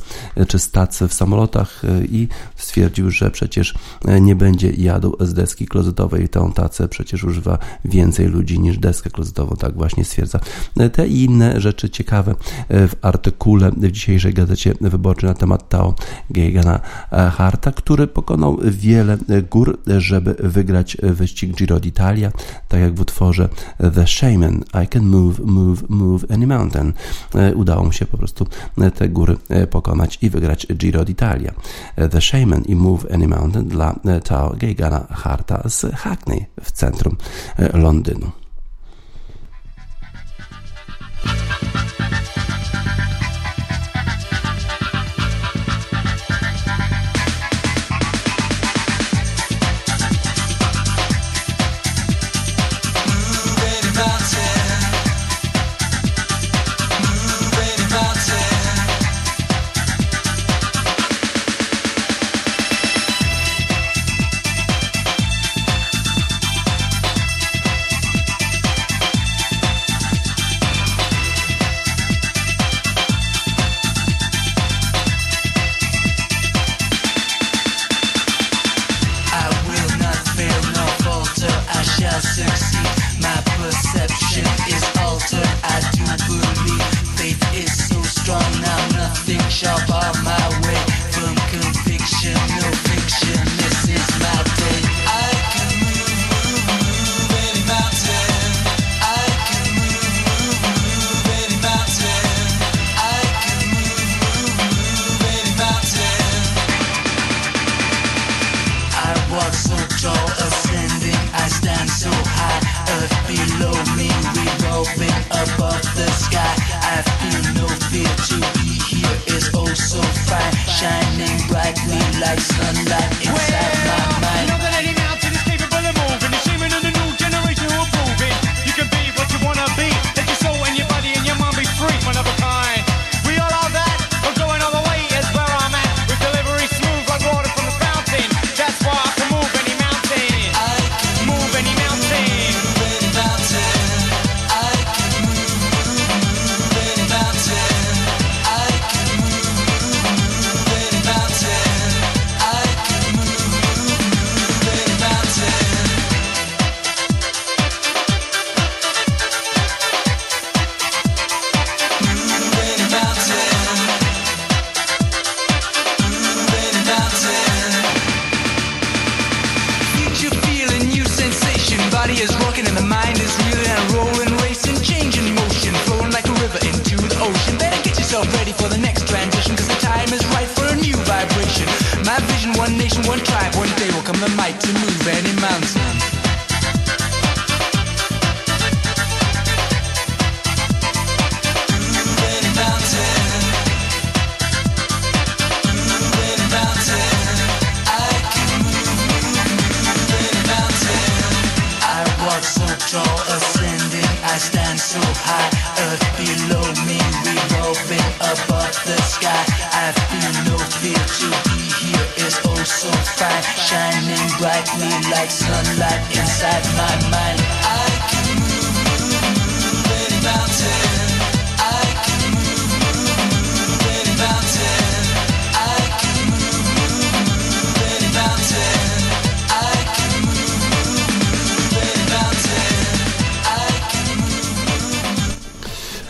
czy 0.47 0.59
z 0.59 0.71
tacy 0.71 1.07
w 1.07 1.13
samolotach 1.13 1.81
i 2.09 2.27
stwierdził, 2.55 3.11
że 3.11 3.31
przecież 3.31 3.73
nie 4.21 4.35
będzie 4.35 4.71
jadł 4.71 5.15
z 5.19 5.33
deski 5.33 5.67
klozetowej. 5.67 6.29
Tę 6.29 6.51
tacę 6.55 6.87
przecież 6.87 7.23
używa 7.23 7.57
więcej 7.85 8.27
ludzi 8.27 8.59
niż 8.59 8.77
deskę 8.77 9.09
klozetową, 9.09 9.55
tak 9.55 9.73
właśnie 9.73 10.05
stwierdza. 10.05 10.39
Te 10.93 11.07
i 11.07 11.23
inne 11.23 11.61
rzeczy 11.61 11.89
ciekawe 11.89 12.35
w 12.69 12.93
artykule 13.01 13.71
w 13.71 13.91
dzisiejszej 13.91 14.33
gazecie 14.33 14.73
wyborczej 14.81 15.29
na 15.29 15.35
temat 15.35 15.69
Tao 15.69 15.95
Gegana 16.29 16.79
Harta, 17.11 17.71
który 17.71 18.07
pokonał 18.07 18.57
wiele 18.63 19.17
gór, 19.49 19.79
żeby 20.03 20.35
wygrać 20.39 20.97
wyścig 21.01 21.55
Giro 21.55 21.79
d'Italia, 21.79 22.31
tak 22.67 22.79
jak 22.79 22.95
w 22.95 23.01
utworze 23.01 23.49
The 23.95 24.07
Shaman, 24.07 24.63
I 24.83 24.87
Can 24.87 25.05
Move, 25.05 25.39
Move, 25.39 25.89
Move 25.89 26.31
Any 26.31 26.47
Mountain. 26.47 26.93
E, 27.35 27.55
udało 27.55 27.83
mu 27.83 27.91
się 27.91 28.05
po 28.05 28.17
prostu 28.17 28.47
te 28.95 29.09
góry 29.09 29.37
e, 29.49 29.67
pokonać 29.67 30.17
i 30.21 30.29
wygrać 30.29 30.67
Giro 30.67 31.05
d'Italia. 31.05 31.51
E, 31.95 32.09
The 32.09 32.21
Shaman 32.21 32.61
i 32.61 32.75
Move 32.75 33.05
Any 33.13 33.27
Mountain 33.27 33.67
dla 33.67 33.95
Tao 34.23 34.55
Geigana 34.57 35.07
Harta 35.09 35.69
z 35.69 35.95
Hackney 35.95 36.45
w 36.63 36.71
centrum 36.71 37.17
Londynu. 37.73 38.31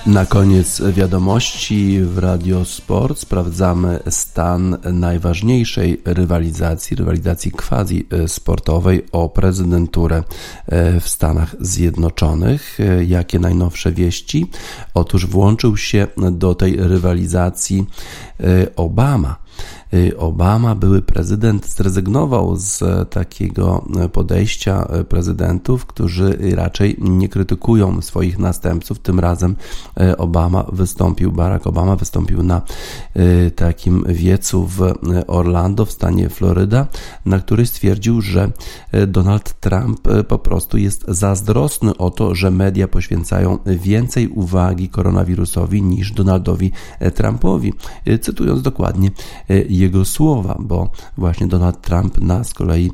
Na 0.06 0.26
koniec 0.26 0.82
wiadomości 0.92 2.02
w 2.02 2.18
Radio 2.18 2.66
Sport 2.66 3.20
sprawdzamy 3.20 4.00
stan 4.10 4.78
najważniejszej 4.94 6.02
rywalizacji, 6.06 6.96
rywalizacji 6.98 7.52
quasi 7.52 8.08
sportowej 8.28 9.06
o 9.12 9.30
prezydenturę 9.30 10.24
e, 10.68 11.00
w 11.00 11.10
Stanach 11.10 11.56
Zjednoczonych. 11.60 12.80
E, 12.80 13.04
Jakie 13.04 13.40
najnowsze 13.40 13.92
wieści? 13.92 14.50
Otóż 14.94 15.26
włączył 15.26 15.78
się 15.78 16.08
do 16.32 16.56
tej 16.56 16.76
rywalizacji 16.76 17.86
e, 18.40 18.76
Obama. 18.76 19.44
Obama, 20.18 20.76
były 20.76 21.02
prezydent, 21.02 21.68
zrezygnował 21.68 22.56
z 22.56 22.80
takiego 23.10 23.86
podejścia 24.14 24.88
prezydentów, 25.10 25.86
którzy 25.86 26.38
raczej 26.56 26.96
nie 27.00 27.30
krytykują 27.30 28.02
swoich 28.02 28.40
następców. 28.40 29.00
Tym 29.00 29.20
razem 29.20 29.56
Obama 30.18 30.66
wystąpił, 30.72 31.32
Barack 31.32 31.68
Obama 31.68 31.96
wystąpił 31.96 32.44
na 32.44 32.62
takim 33.56 34.04
wiecu 34.08 34.68
w 34.68 34.94
Orlando 35.28 35.86
w 35.86 35.92
stanie 35.92 36.30
Floryda, 36.30 36.88
na 37.26 37.40
który 37.40 37.66
stwierdził, 37.66 38.22
że 38.22 38.52
Donald 39.08 39.60
Trump 39.60 40.02
po 40.28 40.40
prostu 40.40 40.78
jest 40.78 41.06
zazdrosny 41.08 41.98
o 41.98 42.12
to, 42.12 42.36
że 42.36 42.52
media 42.52 42.88
poświęcają 42.88 43.58
więcej 43.66 44.28
uwagi 44.28 44.90
koronawirusowi 44.90 45.82
niż 45.82 46.12
Donaldowi 46.12 46.72
Trumpowi. 47.16 47.74
Cytując 48.22 48.62
dokładnie 48.62 49.12
jego 49.84 50.06
słowa, 50.06 50.58
bo 50.60 50.90
właśnie 51.18 51.48
Donald 51.48 51.82
Trump 51.82 52.22
na 52.22 52.44
z 52.44 52.54
kolei 52.54 52.92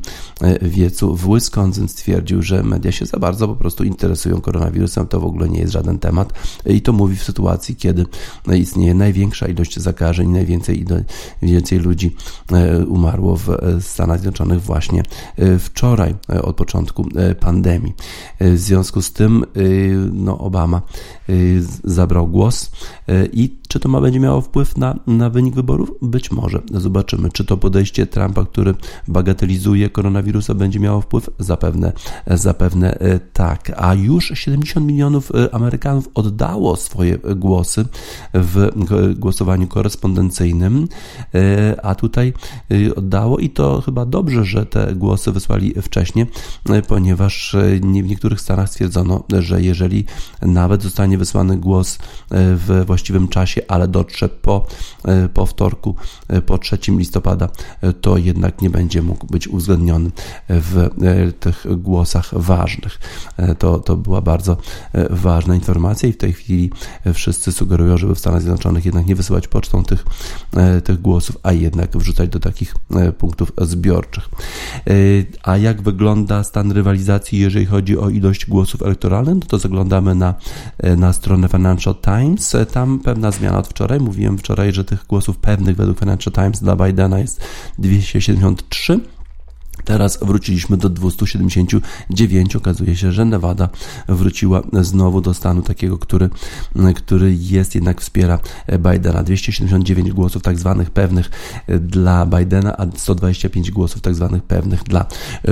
wiecu 0.62 1.16
w 1.16 1.34
Wisconsin 1.34 1.88
stwierdził, 1.88 2.42
że 2.42 2.64
media 2.64 2.92
się 2.92 3.06
za 3.06 3.20
bardzo 3.20 3.48
po 3.48 3.56
prostu 3.56 3.84
interesują 3.84 4.42
koronawirusem, 4.42 5.08
to 5.08 5.20
w 5.20 5.26
ogóle 5.26 5.50
nie 5.50 5.60
jest 5.60 5.74
żaden 5.74 6.00
temat 6.00 6.34
i 6.66 6.82
to 6.82 6.94
mówi 6.94 7.16
w 7.16 7.24
sytuacji, 7.24 7.76
kiedy 7.76 8.06
istnieje 8.58 8.94
największa 8.94 9.48
ilość 9.48 9.80
zakażeń, 9.80 10.30
najwięcej 10.30 10.86
więcej 11.42 11.80
ludzi 11.80 12.16
umarło 12.88 13.36
w 13.36 13.50
Stanach 13.82 14.20
Zjednoczonych 14.20 14.62
właśnie 14.62 15.04
wczoraj 15.60 16.16
od 16.42 16.56
początku 16.56 17.06
pandemii. 17.40 17.94
W 18.40 18.58
związku 18.58 19.02
z 19.02 19.12
tym 19.12 19.46
no, 20.14 20.38
Obama 20.38 20.82
zabrał 21.84 22.28
głos 22.28 22.72
i 23.34 23.59
czy 23.70 23.80
to 23.80 23.90
ma 23.90 24.02
będzie 24.02 24.20
miało 24.20 24.42
wpływ 24.42 24.78
na, 24.78 25.00
na 25.08 25.30
wynik 25.30 25.56
wyborów? 25.56 25.92
Być 26.02 26.32
może. 26.32 26.62
Zobaczymy, 26.72 27.30
czy 27.32 27.46
to 27.46 27.58
podejście 27.58 28.08
Trumpa, 28.08 28.46
który 28.46 28.74
bagatelizuje 29.08 29.90
koronawirusa, 29.90 30.54
będzie 30.54 30.80
miało 30.80 31.02
wpływ? 31.02 31.30
Zapewne, 31.40 31.92
zapewne 32.28 32.98
tak. 33.34 33.72
A 33.78 33.94
już 33.94 34.32
70 34.36 34.88
milionów 34.88 35.32
Amerykanów 35.52 36.10
oddało 36.14 36.76
swoje 36.76 37.18
głosy 37.36 37.86
w 38.34 38.70
głosowaniu 39.20 39.68
korespondencyjnym, 39.68 40.88
a 41.84 41.96
tutaj 41.96 42.34
oddało 42.96 43.38
i 43.38 43.50
to 43.50 43.82
chyba 43.82 44.06
dobrze, 44.06 44.46
że 44.46 44.66
te 44.66 44.96
głosy 44.96 45.32
wysłali 45.32 45.74
wcześniej, 45.82 46.26
ponieważ 46.88 47.56
w 47.82 47.86
niektórych 47.86 48.42
stanach 48.42 48.70
stwierdzono, 48.70 49.24
że 49.40 49.62
jeżeli 49.62 50.06
nawet 50.42 50.84
zostanie 50.84 51.18
wysłany 51.18 51.58
głos 51.58 52.00
w 52.32 52.84
właściwym 52.86 53.28
czasie, 53.28 53.59
ale 53.68 53.88
dotrze 53.88 54.30
po, 54.30 54.68
po 55.34 55.46
wtorku, 55.46 55.96
po 56.46 56.58
3 56.58 56.78
listopada, 56.88 57.50
to 58.02 58.18
jednak 58.18 58.62
nie 58.62 58.70
będzie 58.70 59.02
mógł 59.02 59.28
być 59.28 59.48
uwzględniony 59.48 60.12
w 60.50 60.90
tych 61.40 61.66
głosach 61.78 62.30
ważnych. 62.34 63.00
To, 63.60 63.80
to 63.80 63.98
była 63.98 64.22
bardzo 64.22 64.58
ważna 65.10 65.56
informacja 65.56 66.10
i 66.10 66.12
w 66.14 66.18
tej 66.18 66.34
chwili 66.34 66.72
wszyscy 67.14 67.52
sugerują, 67.52 67.98
żeby 67.98 68.16
w 68.16 68.20
Stanach 68.20 68.42
Zjednoczonych 68.42 68.86
jednak 68.86 69.06
nie 69.06 69.16
wysyłać 69.16 69.48
pocztą 69.48 69.84
tych, 69.84 70.06
tych 70.84 71.02
głosów, 71.02 71.38
a 71.44 71.52
jednak 71.52 71.98
wrzucać 71.98 72.30
do 72.30 72.40
takich 72.40 72.76
punktów 73.18 73.52
zbiorczych. 73.62 74.30
A 75.44 75.58
jak 75.58 75.82
wygląda 75.82 76.44
stan 76.44 76.72
rywalizacji, 76.72 77.40
jeżeli 77.40 77.66
chodzi 77.66 77.98
o 77.98 78.10
ilość 78.10 78.46
głosów 78.46 78.82
elektoralnych, 78.82 79.36
no 79.36 79.42
to 79.48 79.58
zaglądamy 79.58 80.16
na, 80.16 80.36
na 80.98 81.14
stronę 81.14 81.48
Financial 81.48 81.96
Times. 81.96 82.56
Tam 82.74 83.00
pewna 83.00 83.32
zmiana 83.32 83.49
od 83.58 83.68
wczoraj. 83.68 84.00
Mówiłem 84.00 84.38
wczoraj, 84.38 84.74
że 84.74 84.86
tych 84.86 85.06
głosów 85.08 85.38
pewnych 85.38 85.76
według 85.76 86.00
Financial 86.00 86.34
Times 86.34 86.60
dla 86.60 86.76
Bidena 86.76 87.20
jest 87.20 87.42
273. 87.78 89.00
Teraz 89.90 90.20
wróciliśmy 90.22 90.78
do 90.78 90.90
279. 90.90 92.56
Okazuje 92.56 92.96
się, 92.96 93.12
że 93.12 93.26
Nevada 93.26 93.70
wróciła 94.08 94.62
znowu 94.82 95.22
do 95.22 95.34
stanu 95.34 95.62
takiego, 95.62 95.98
który, 95.98 96.30
który 96.96 97.36
jest 97.40 97.76
jednak 97.76 98.02
wspiera 98.02 98.40
Bidena. 98.80 99.24
279 99.24 100.12
głosów 100.12 100.42
tak 100.42 100.60
zwanych 100.60 100.92
pewnych 100.92 101.30
dla 101.80 102.26
Bidena, 102.26 102.78
a 102.78 102.86
125 102.98 103.72
głosów 103.72 104.02
tak 104.02 104.16
zwanych 104.16 104.44
pewnych 104.44 104.84
dla 104.84 105.06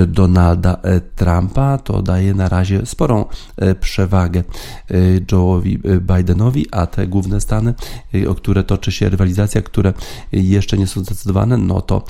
Donalda 0.06 0.76
Trumpa. 1.16 1.78
To 1.78 2.02
daje 2.02 2.34
na 2.34 2.48
razie 2.48 2.86
sporą 2.86 3.24
przewagę 3.80 4.44
Joe'owi 5.32 5.78
Bidenowi, 6.00 6.66
a 6.70 6.86
te 6.86 7.06
główne 7.06 7.40
stany, 7.40 7.74
o 8.28 8.34
które 8.34 8.64
toczy 8.64 8.92
się 8.92 9.08
rywalizacja, 9.08 9.62
które 9.62 9.92
jeszcze 10.32 10.78
nie 10.78 10.86
są 10.86 11.00
zdecydowane, 11.00 11.56
no 11.56 11.80
to 11.80 12.04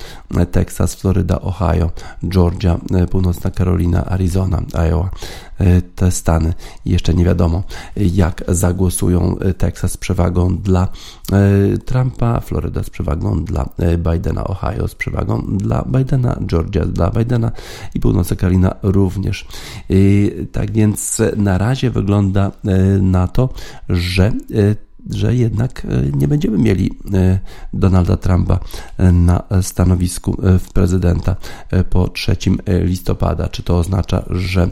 Teksas, 0.51 0.95
Floryda, 0.95 1.41
Ohio, 1.41 1.91
Georgia, 2.23 2.79
e, 2.93 3.07
Północna 3.07 3.51
Karolina, 3.51 4.05
Arizona, 4.05 4.61
Iowa. 4.89 5.09
E, 5.59 5.81
te 5.81 6.11
stany 6.11 6.53
jeszcze 6.85 7.13
nie 7.13 7.25
wiadomo, 7.25 7.63
jak 7.95 8.43
zagłosują. 8.47 9.39
E, 9.39 9.53
Teksas 9.53 9.91
z 9.91 9.97
przewagą 9.97 10.57
dla 10.57 10.87
Trumpa, 11.85 12.39
Floryda 12.39 12.83
z 12.83 12.89
przewagą 12.89 13.43
dla 13.43 13.69
Bidena, 13.97 14.43
Ohio 14.43 14.87
z 14.87 14.95
przewagą 14.95 15.41
dla 15.57 15.83
Bidena, 15.83 16.37
Georgia 16.45 16.85
dla 16.85 17.11
Bidena 17.11 17.51
i 17.95 17.99
Północna 17.99 18.35
Karolina 18.35 18.75
również. 18.83 19.47
Tak 20.51 20.71
więc 20.71 21.21
na 21.37 21.57
razie 21.57 21.91
wygląda 21.91 22.51
na 23.01 23.27
to, 23.27 23.49
że 23.89 24.31
że 25.09 25.35
jednak 25.35 25.85
e, 25.85 26.17
nie 26.17 26.27
będziemy 26.27 26.57
mieli 26.57 26.91
e, 27.13 27.39
Donalda 27.73 28.17
Trumpa 28.17 28.59
e, 28.97 29.11
na 29.11 29.43
stanowisku 29.61 30.37
prezydenta 30.73 31.35
po 31.89 32.07
3 32.07 32.35
listopada. 32.83 33.49
Czy 33.49 33.63
to 33.63 33.77
oznacza, 33.77 34.23
że 34.29 34.69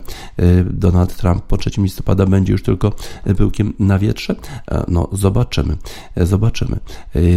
Donald 0.66 1.16
Trump 1.16 1.44
po 1.44 1.58
3 1.58 1.70
listopada 1.78 2.26
będzie 2.26 2.52
już 2.52 2.64
tylko 2.64 2.92
pyłkiem 3.38 3.74
na 3.80 4.00
wietrze? 4.00 4.36
No, 4.88 5.10
zobaczymy. 5.12 5.78
Zobaczymy. 6.18 6.80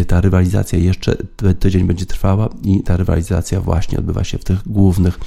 Ta 0.06 0.20
rywalizacja 0.20 0.78
jeszcze 0.78 1.16
tydzień 1.58 1.84
będzie 1.84 2.06
trwała 2.06 2.48
i 2.62 2.82
ta 2.82 2.96
rywalizacja 2.96 3.60
właśnie 3.60 3.98
odbywa 3.98 4.24
się 4.24 4.38
w 4.38 4.44
tych 4.44 4.68
głównych 4.68 5.18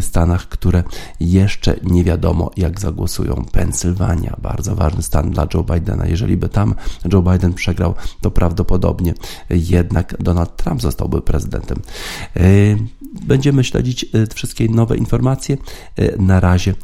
stanach, 0.00 0.48
które 0.48 0.82
jeszcze 1.20 1.74
nie 1.82 2.04
wiadomo, 2.04 2.50
jak 2.56 2.80
zagłosują. 2.80 3.44
Pensylwania, 3.52 4.36
bardzo 4.42 4.74
ważny 4.74 5.02
stan 5.02 5.30
dla 5.30 5.46
Joe 5.54 5.64
Bidena. 5.64 6.06
Jeżeli 6.06 6.36
by 6.36 6.48
tam 6.48 6.74
Joe 7.12 7.22
Biden 7.22 7.54
przegrał, 7.54 7.94
to 8.20 8.30
prawdopodobnie 8.30 9.14
jednak 9.50 10.14
Donald 10.20 10.56
Trump 10.56 10.82
zostałby 10.82 11.22
prezydentem. 11.22 11.78
E, 12.36 12.42
będziemy 13.26 13.64
śledzić 13.64 14.04
e, 14.04 14.26
wszystkie 14.34 14.68
nowe 14.68 14.96
informacje. 14.96 15.56
E, 15.96 16.22
na 16.22 16.40
razie 16.40 16.74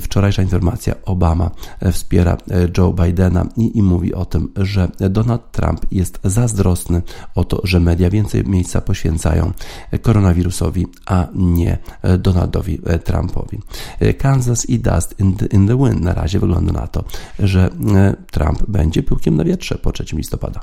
wczorajsza 0.00 0.42
informacja 0.42 0.94
Obama 1.04 1.50
wspiera 1.92 2.36
Joe 2.78 2.92
Bidena 2.92 3.46
i, 3.56 3.78
i 3.78 3.82
mówi 3.82 4.14
o 4.14 4.24
tym, 4.24 4.52
że 4.56 4.88
Donald 5.10 5.52
Trump 5.52 5.86
jest 5.90 6.20
zazdrosny 6.24 7.02
o 7.34 7.44
to, 7.44 7.60
że 7.64 7.80
media 7.80 8.10
więcej 8.10 8.44
miejsca 8.44 8.80
poświęcają 8.80 9.52
koronawirusowi, 10.02 10.86
a 11.06 11.26
nie 11.34 11.78
Donaldowi 12.18 12.80
Trumpowi. 13.04 13.58
Kansas 14.18 14.68
i 14.68 14.78
Dust 14.78 15.20
in 15.20 15.36
the, 15.36 15.46
in 15.46 15.68
the 15.68 15.76
Wind 15.76 16.00
na 16.00 16.14
razie 16.14 16.38
wygląda 16.38 16.72
na 16.72 16.86
to, 16.86 17.04
że 17.38 17.70
Trump 18.30 18.62
będzie 18.68 19.02
piłkiem 19.02 19.36
na 19.36 19.44
wietrze 19.58 19.78
po 19.78 19.92
3 19.92 20.16
listopada. 20.16 20.60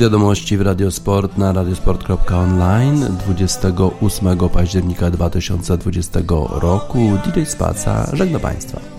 Wiadomości 0.00 0.56
w 0.56 0.60
Radiosport 0.60 1.38
na 1.38 1.52
radiosport.online 1.52 3.16
28 3.26 4.48
października 4.48 5.10
2020 5.10 6.20
roku. 6.50 7.18
DJ 7.26 7.44
Spaca 7.44 8.16
żegna 8.16 8.38
Państwa. 8.38 8.89